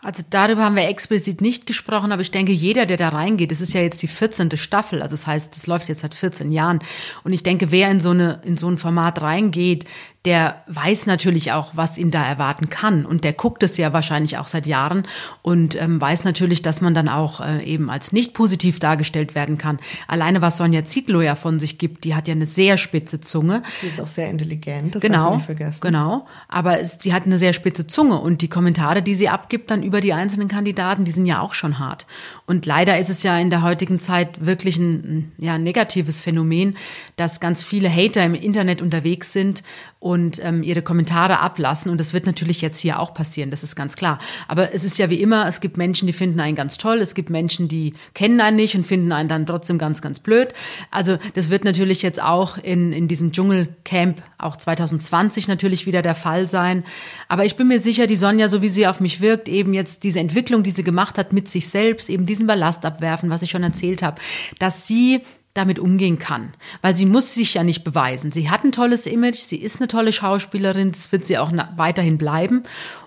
Also 0.00 0.24
darüber 0.28 0.64
haben 0.64 0.74
wir 0.74 0.88
explizit 0.88 1.40
nicht 1.40 1.66
gesprochen, 1.66 2.10
aber 2.10 2.22
ich 2.22 2.32
denke, 2.32 2.50
jeder, 2.50 2.86
der 2.86 2.96
da 2.96 3.10
reingeht, 3.10 3.52
das 3.52 3.60
ist 3.60 3.72
ja 3.72 3.82
jetzt 3.82 4.02
die 4.02 4.08
14. 4.08 4.56
Staffel, 4.56 5.00
also 5.00 5.12
das 5.12 5.28
heißt, 5.28 5.54
das 5.54 5.68
läuft 5.68 5.88
jetzt 5.88 6.00
seit 6.00 6.16
14 6.16 6.50
Jahren. 6.50 6.80
Und 7.22 7.32
ich 7.32 7.44
denke, 7.44 7.70
wer 7.70 7.88
in 7.88 8.00
so, 8.00 8.10
eine, 8.10 8.40
in 8.44 8.56
so 8.56 8.68
ein 8.68 8.78
Format 8.78 9.22
reingeht, 9.22 9.84
der 10.24 10.62
weiß 10.68 11.06
natürlich 11.06 11.50
auch, 11.50 11.72
was 11.74 11.98
ihn 11.98 12.12
da 12.12 12.24
erwarten 12.24 12.70
kann. 12.70 13.04
Und 13.04 13.24
der 13.24 13.32
guckt 13.32 13.64
es 13.64 13.76
ja 13.76 13.92
wahrscheinlich 13.92 14.38
auch 14.38 14.46
seit 14.46 14.66
Jahren 14.66 15.08
und 15.42 15.74
ähm, 15.74 16.00
weiß 16.00 16.22
natürlich, 16.22 16.62
dass 16.62 16.80
man 16.80 16.94
dann 16.94 17.08
auch 17.08 17.40
äh, 17.40 17.64
eben 17.64 17.90
als 17.90 18.12
nicht 18.12 18.32
positiv 18.32 18.78
dargestellt 18.78 19.34
werden 19.34 19.58
kann. 19.58 19.80
Alleine 20.06 20.40
was 20.40 20.58
Sonja 20.58 20.84
Zietlow 20.84 21.22
ja 21.22 21.34
von 21.34 21.58
sich 21.58 21.76
gibt, 21.76 22.04
die 22.04 22.14
hat 22.14 22.28
ja 22.28 22.34
eine 22.34 22.46
sehr 22.46 22.76
spitze 22.76 23.20
Zunge. 23.20 23.64
Die 23.82 23.88
ist 23.88 24.00
auch 24.00 24.06
sehr 24.06 24.30
intelligent, 24.30 24.94
das 24.94 25.02
genau, 25.02 25.24
darf 25.24 25.34
nicht 25.34 25.46
vergessen. 25.46 25.80
Genau, 25.80 26.26
aber 26.48 26.78
es, 26.78 26.98
die 26.98 27.12
hat 27.12 27.24
eine 27.24 27.38
sehr 27.38 27.52
spitze 27.52 27.88
Zunge 27.88 28.20
und 28.20 28.42
die 28.42 28.48
Kommentare, 28.48 29.02
die 29.02 29.16
sie 29.16 29.28
abgibt 29.28 29.72
dann 29.72 29.82
über 29.82 30.00
die 30.00 30.12
einzelnen 30.12 30.46
Kandidaten, 30.46 31.04
die 31.04 31.10
sind 31.10 31.26
ja 31.26 31.40
auch 31.40 31.54
schon 31.54 31.80
hart. 31.80 32.06
Und 32.46 32.64
leider 32.64 32.96
ist 32.96 33.10
es 33.10 33.24
ja 33.24 33.36
in 33.38 33.50
der 33.50 33.62
heutigen 33.62 33.98
Zeit 33.98 34.46
wirklich 34.46 34.76
ein 34.76 35.32
ja, 35.38 35.58
negatives 35.58 36.20
Phänomen, 36.20 36.76
dass 37.16 37.40
ganz 37.40 37.64
viele 37.64 37.90
Hater 37.90 38.24
im 38.24 38.34
Internet 38.34 38.82
unterwegs 38.82 39.32
sind 39.32 39.64
und 40.02 40.44
ähm, 40.44 40.64
ihre 40.64 40.82
Kommentare 40.82 41.38
ablassen. 41.38 41.88
Und 41.88 41.98
das 42.00 42.12
wird 42.12 42.26
natürlich 42.26 42.60
jetzt 42.60 42.78
hier 42.78 42.98
auch 42.98 43.14
passieren, 43.14 43.50
das 43.50 43.62
ist 43.62 43.76
ganz 43.76 43.94
klar. 43.94 44.18
Aber 44.48 44.74
es 44.74 44.82
ist 44.82 44.98
ja 44.98 45.10
wie 45.10 45.22
immer, 45.22 45.46
es 45.46 45.60
gibt 45.60 45.76
Menschen, 45.76 46.08
die 46.08 46.12
finden 46.12 46.40
einen 46.40 46.56
ganz 46.56 46.76
toll, 46.76 46.98
es 46.98 47.14
gibt 47.14 47.30
Menschen, 47.30 47.68
die 47.68 47.94
kennen 48.12 48.40
einen 48.40 48.56
nicht 48.56 48.74
und 48.74 48.84
finden 48.84 49.12
einen 49.12 49.28
dann 49.28 49.46
trotzdem 49.46 49.78
ganz, 49.78 50.02
ganz 50.02 50.18
blöd. 50.18 50.54
Also 50.90 51.18
das 51.34 51.50
wird 51.50 51.64
natürlich 51.64 52.02
jetzt 52.02 52.20
auch 52.20 52.58
in, 52.58 52.92
in 52.92 53.06
diesem 53.06 53.30
Dschungelcamp 53.30 54.20
auch 54.38 54.56
2020 54.56 55.46
natürlich 55.46 55.86
wieder 55.86 56.02
der 56.02 56.16
Fall 56.16 56.48
sein. 56.48 56.82
Aber 57.28 57.44
ich 57.44 57.54
bin 57.54 57.68
mir 57.68 57.78
sicher, 57.78 58.08
die 58.08 58.16
Sonja, 58.16 58.48
so 58.48 58.60
wie 58.60 58.68
sie 58.68 58.88
auf 58.88 58.98
mich 58.98 59.20
wirkt, 59.20 59.48
eben 59.48 59.72
jetzt 59.72 60.02
diese 60.02 60.18
Entwicklung, 60.18 60.64
die 60.64 60.72
sie 60.72 60.82
gemacht 60.82 61.16
hat 61.16 61.32
mit 61.32 61.48
sich 61.48 61.68
selbst, 61.68 62.10
eben 62.10 62.26
diesen 62.26 62.48
Ballast 62.48 62.84
abwerfen, 62.84 63.30
was 63.30 63.42
ich 63.42 63.52
schon 63.52 63.62
erzählt 63.62 64.02
habe, 64.02 64.20
dass 64.58 64.84
sie 64.84 65.22
damit 65.54 65.78
umgehen 65.78 66.18
kann. 66.18 66.54
Weil 66.80 66.96
sie 66.96 67.06
muss 67.06 67.34
sich 67.34 67.54
ja 67.54 67.64
nicht 67.64 67.84
beweisen. 67.84 68.32
Sie 68.32 68.50
hat 68.50 68.64
ein 68.64 68.72
tolles 68.72 69.06
Image, 69.06 69.38
sie 69.38 69.56
ist 69.56 69.78
eine 69.80 69.88
tolle 69.88 70.12
Schauspielerin, 70.12 70.92
das 70.92 71.12
wird 71.12 71.26
sie 71.26 71.38
auch 71.38 71.52
weiterhin 71.76 72.18
bleiben. 72.18 72.62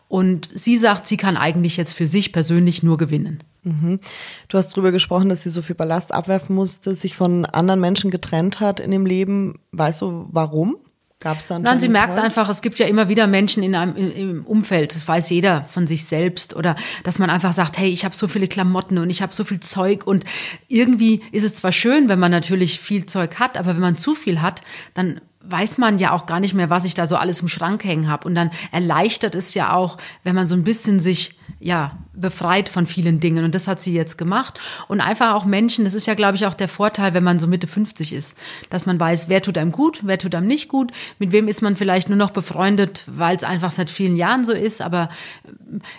Und 0.08 0.50
sie 0.54 0.78
sagt, 0.78 1.08
sie 1.08 1.18
kann 1.18 1.36
eigentlich 1.36 1.78
jetzt 1.78 1.94
für 1.94 2.08
sich 2.08 2.32
persönlich 2.32 2.84
nur 2.84 2.98
gewinnen. 2.98 3.44
Mhm. 3.64 4.00
Du 4.48 4.58
hast 4.58 4.70
darüber 4.70 4.92
gesprochen, 4.92 5.30
dass 5.30 5.44
sie 5.44 5.50
so 5.50 5.64
viel 5.64 5.76
Ballast 5.76 6.14
abwerfen 6.14 6.56
musste, 6.56 6.94
sich 6.94 7.16
von 7.16 7.46
anderen 7.46 7.82
Menschen 7.82 8.12
getrennt 8.12 8.60
hat 8.60 8.80
in 8.80 8.92
dem 8.92 9.06
Leben. 9.06 9.60
Weißt 9.72 10.02
du, 10.02 10.28
warum? 10.32 10.78
Gab 11.26 11.40
es 11.40 11.48
dann? 11.48 11.64
Nein, 11.64 11.80
sie 11.80 11.90
merkt 11.90 12.20
einfach, 12.20 12.50
es 12.50 12.62
gibt 12.62 12.78
ja 12.78 12.86
immer 12.86 13.10
wieder 13.10 13.26
Menschen 13.26 13.64
in 13.64 13.74
einem 13.74 13.96
im 13.96 14.46
Umfeld, 14.46 14.94
das 14.94 15.08
weiß 15.08 15.32
jeder 15.32 15.64
von 15.64 15.88
sich 15.88 16.06
selbst, 16.06 16.56
oder 16.56 16.76
dass 17.04 17.18
man 17.18 17.32
einfach 17.32 17.52
sagt, 17.52 17.80
hey, 17.80 17.90
ich 17.90 18.06
habe 18.06 18.16
so 18.16 18.28
viele 18.28 18.48
Klamotten 18.48 19.00
und 19.00 19.10
ich 19.10 19.24
habe 19.24 19.34
so 19.34 19.44
viel 19.44 19.60
Zeug 19.60 20.06
und 20.06 20.24
irgendwie 20.68 21.24
ist 21.32 21.44
es 21.44 21.56
zwar 21.56 21.72
schön, 21.72 22.10
wenn 22.10 22.20
man 22.20 22.30
natürlich 22.30 22.80
viel 22.80 23.08
Zeug 23.08 23.40
hat, 23.40 23.58
aber 23.58 23.70
wenn 23.74 23.82
man 23.82 23.98
zu 23.98 24.14
viel 24.14 24.44
hat, 24.44 24.62
dann 24.94 25.20
weiß 25.48 25.78
man 25.78 26.00
ja 26.00 26.12
auch 26.12 26.26
gar 26.26 26.40
nicht 26.40 26.54
mehr, 26.54 26.70
was 26.70 26.86
ich 26.86 26.94
da 26.94 27.06
so 27.06 27.16
alles 27.16 27.42
im 27.42 27.48
Schrank 27.48 27.84
hängen 27.84 28.08
habe. 28.08 28.28
Und 28.28 28.36
dann 28.36 28.52
erleichtert 28.72 29.36
es 29.36 29.54
ja 29.54 29.74
auch, 29.74 29.98
wenn 30.24 30.36
man 30.36 30.48
so 30.48 30.56
ein 30.56 30.64
bisschen 30.64 31.00
sich 31.00 31.38
ja 31.60 31.98
befreit 32.14 32.70
von 32.70 32.86
vielen 32.86 33.20
Dingen. 33.20 33.44
Und 33.44 33.56
das 33.56 33.68
hat 33.68 33.82
sie 33.82 33.94
jetzt 33.94 34.18
gemacht. 34.18 34.60
Und 34.88 35.02
einfach 35.02 35.34
auch 35.34 35.46
Menschen, 35.46 35.86
das 35.86 35.94
ist 35.94 36.08
ja, 36.08 36.14
glaube 36.14 36.36
ich, 36.36 36.46
auch 36.46 36.54
der 36.54 36.68
Vorteil, 36.68 37.14
wenn 37.14 37.24
man 37.24 37.40
so 37.40 37.48
Mitte 37.48 37.68
50 37.68 38.14
ist, 38.14 38.38
dass 38.70 38.86
man 38.86 39.00
weiß, 39.00 39.30
wer 39.30 39.42
tut 39.42 39.58
einem 39.58 39.72
gut, 39.72 40.02
wer 40.04 40.18
tut 40.18 40.36
einem 40.36 40.48
nicht 40.48 40.68
gut, 40.68 40.92
mit 41.20 41.32
wem 41.32 41.48
ist 41.48 41.62
man 41.62 41.76
vielleicht 41.76 42.10
nur 42.10 42.18
noch 42.18 42.32
befreundet, 42.32 43.04
weil 43.08 43.36
es 43.36 43.44
einfach 43.44 43.72
seit 43.72 43.90
vielen 43.90 44.16
Jahren 44.16 44.44
so 44.44 44.54
ist. 44.54 44.82
Aber 44.82 45.10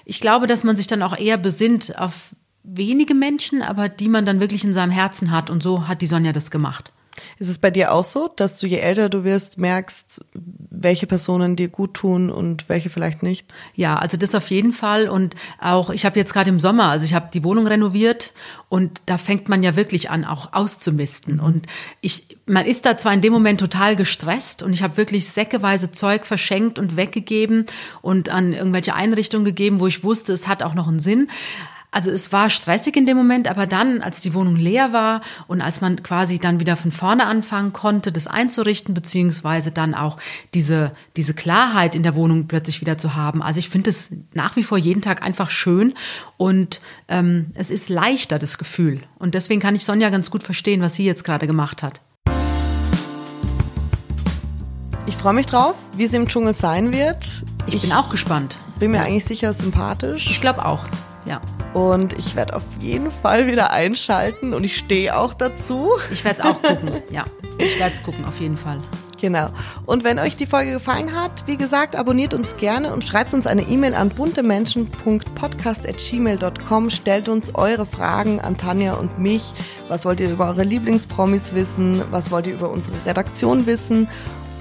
ich 0.05 0.21
glaube, 0.21 0.47
dass 0.47 0.65
man 0.65 0.77
sich 0.77 0.87
dann 0.87 1.03
auch 1.03 1.17
eher 1.17 1.39
besinnt 1.39 1.99
auf 1.99 2.35
wenige 2.63 3.15
Menschen, 3.15 3.63
aber 3.63 3.89
die 3.89 4.09
man 4.09 4.25
dann 4.25 4.41
wirklich 4.41 4.65
in 4.65 4.73
seinem 4.73 4.91
Herzen 4.91 5.31
hat. 5.31 5.51
Und 5.51 5.63
so 5.63 5.87
hat 5.87 6.03
die 6.03 6.07
Sonja 6.07 6.33
das 6.33 6.51
gemacht. 6.51 6.93
Ist 7.39 7.49
es 7.49 7.59
bei 7.59 7.71
dir 7.71 7.93
auch 7.93 8.05
so, 8.05 8.29
dass 8.35 8.59
du 8.59 8.67
je 8.67 8.79
älter 8.79 9.09
du 9.09 9.25
wirst, 9.25 9.59
merkst, 9.59 10.25
welche 10.71 11.07
Personen 11.07 11.57
dir 11.57 11.69
gut 11.69 11.95
tun 11.95 12.31
und 12.31 12.69
welche 12.69 12.91
vielleicht 12.91 13.23
nicht? 13.23 13.53
Ja, 13.75 13.97
also 13.97 14.17
das 14.17 14.35
auf 14.35 14.51
jeden 14.51 14.73
Fall. 14.73 15.09
Und 15.09 15.35
auch, 15.59 15.91
ich 15.91 16.05
habe 16.05 16.19
jetzt 16.19 16.33
gerade 16.33 16.51
im 16.51 16.61
Sommer, 16.61 16.85
also 16.85 17.05
ich 17.05 17.15
habe 17.15 17.29
die 17.33 17.45
Wohnung 17.45 17.67
renoviert 17.67 18.33
und 18.69 19.03
da 19.07 19.19
fängt 19.19 19.49
man 19.49 19.63
ja 19.63 19.77
wirklich 19.77 20.11
an, 20.11 20.25
auch 20.25 20.53
auszumisten. 20.53 21.35
Mhm. 21.35 21.41
Und 21.41 21.67
ich, 22.01 22.37
man 22.47 22.67
ist 22.67 22.85
da 22.85 22.97
zwar 22.97 23.13
in 23.13 23.21
dem 23.21 23.33
Moment 23.33 23.61
total 23.61 23.97
gestresst 23.97 24.63
und 24.63 24.73
ich 24.73 24.83
habe 24.83 24.97
wirklich 24.97 25.29
säckeweise 25.29 25.91
Zeug 25.91 26.27
verschenkt 26.27 26.79
und 26.79 26.97
weggegeben 26.97 27.67
und 28.03 28.29
an 28.29 28.53
irgendwelche 28.53 28.95
Einrichtungen 28.95 29.45
gegeben, 29.45 29.81
wo 29.81 29.87
ich 29.87 30.05
wusste, 30.05 30.33
es 30.33 30.49
hat 30.49 30.63
auch 30.63 30.75
noch 30.75 30.89
einen 30.89 31.01
Sinn. 31.01 31.29
Also 31.91 32.11
es 32.11 32.33
war 32.33 32.51
stressig 32.51 32.97
in 32.97 33.07
dem 33.07 33.17
Moment, 33.17 33.49
aber 33.49 33.67
dann, 33.67 34.03
als 34.03 34.21
die 34.21 34.35
Wohnung 34.35 34.57
leer 34.57 34.93
war 34.93 35.21
und 35.47 35.61
als 35.61 35.81
man 35.81 36.03
quasi 36.03 36.39
dann 36.39 36.61
wieder 36.61 36.77
von 36.77 36.91
vorne 36.91 37.27
anfangen 37.27 37.73
konnte, 37.73 38.13
das 38.13 38.27
einzurichten, 38.27 38.95
beziehungsweise 38.95 39.71
dann 39.71 39.95
auch 39.95 40.19
diese, 40.53 40.93
diese 41.17 41.35
Klarheit 41.35 41.95
in 41.95 42.03
der 42.03 42.15
Wohnung 42.15 42.49
plötzlich 42.49 42.81
wieder 42.81 42.99
zu 42.99 43.15
haben. 43.15 43.43
Also 43.43 43.59
ich 43.59 43.69
finde 43.69 43.91
es 43.91 44.11
nach 44.35 44.57
wie 44.57 44.63
vor 44.63 44.79
jeden 44.79 45.03
Tag 45.03 45.23
einfach 45.23 45.51
schön 45.51 45.95
und 46.37 46.81
ähm, 47.09 47.47
es 47.55 47.71
ist 47.71 47.89
leichter, 47.89 48.39
das 48.39 48.59
Gefühl. 48.59 49.01
Und 49.19 49.35
deswegen 49.35 49.61
kann 49.61 49.75
ich 49.75 49.85
Sonja 49.85 50.11
ganz 50.11 50.31
gut 50.31 50.43
verstehen, 50.43 50.83
was 50.83 50.95
sie 50.95 51.05
jetzt 51.05 51.25
gerade 51.25 51.47
gemacht 51.47 51.83
hat. 51.83 52.01
Ich 55.07 55.17
freue 55.17 55.35
mich 55.35 55.47
drauf, 55.47 55.77
wie 55.97 56.09
sie 56.09 56.17
im 56.17 56.27
Dschungel 56.27 56.53
sein 56.53 56.93
wird. 56.93 57.45
Ich, 57.67 57.75
ich 57.75 57.83
bin 57.83 57.93
auch 57.93 58.11
gespannt. 58.11 58.59
Bin 58.81 58.91
mir 58.91 58.99
ja. 58.99 59.05
eigentlich 59.05 59.25
sicher 59.25 59.53
sympathisch. 59.53 60.29
Ich 60.31 60.41
glaube 60.41 60.65
auch. 60.65 60.85
Ja. 61.25 61.41
Und 61.77 62.19
ich 62.19 62.35
werde 62.35 62.57
auf 62.57 62.65
jeden 62.81 63.11
Fall 63.11 63.47
wieder 63.49 63.71
einschalten 63.71 64.55
und 64.55 64.65
ich 64.65 64.79
stehe 64.79 65.15
auch 65.15 65.35
dazu. 65.35 65.91
Ich 66.11 66.25
werde 66.25 66.41
es 66.41 66.47
auch 66.47 66.63
gucken, 66.63 67.03
ja. 67.11 67.25
Ich 67.59 67.79
werde 67.79 67.93
es 67.93 68.03
gucken, 68.03 68.25
auf 68.25 68.41
jeden 68.41 68.57
Fall. 68.57 68.81
Genau. 69.21 69.51
Und 69.85 70.03
wenn 70.03 70.19
euch 70.19 70.37
die 70.37 70.47
Folge 70.47 70.73
gefallen 70.73 71.15
hat, 71.15 71.47
wie 71.47 71.59
gesagt, 71.59 71.95
abonniert 71.95 72.33
uns 72.33 72.57
gerne 72.57 72.95
und 72.95 73.07
schreibt 73.07 73.35
uns 73.35 73.47
eine 73.47 73.61
E-Mail 73.61 73.95
an 73.95 74.09
buntemenschen.podcast.gmail.com. 74.09 76.89
Stellt 76.89 77.29
uns 77.29 77.55
eure 77.55 77.85
Fragen 77.85 78.41
an 78.41 78.57
Tanja 78.57 78.95
und 78.95 79.19
mich. 79.19 79.43
Was 79.89 80.07
wollt 80.07 80.21
ihr 80.21 80.31
über 80.31 80.49
eure 80.49 80.63
Lieblingspromis 80.63 81.53
wissen? 81.53 82.03
Was 82.11 82.31
wollt 82.31 82.47
ihr 82.47 82.55
über 82.55 82.71
unsere 82.71 82.97
Redaktion 83.05 83.67
wissen? 83.67 84.09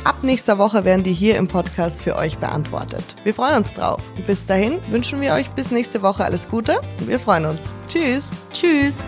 Ab 0.06 0.22
nächster 0.22 0.60
Woche 0.60 0.86
werden 0.86 1.04
die 1.04 1.14
hier 1.14 1.36
im 1.36 1.48
Podcast 1.48 2.04
für 2.04 2.16
euch 2.16 2.38
beantwortet. 2.38 3.04
Wir 3.24 3.34
freuen 3.34 3.56
uns 3.56 3.74
drauf. 3.74 4.00
Bis 4.28 4.46
dahin 4.46 4.80
wünschen 4.92 5.20
wir 5.20 5.34
euch 5.34 5.50
bis 5.50 5.72
nächste 5.72 6.04
Woche 6.04 6.24
alles 6.24 6.48
Gute 6.48 6.80
und 7.00 7.08
wir 7.08 7.20
freuen 7.20 7.46
uns. 7.46 7.74
Tschüss. 7.88 8.24
Tschüss. 8.54 9.04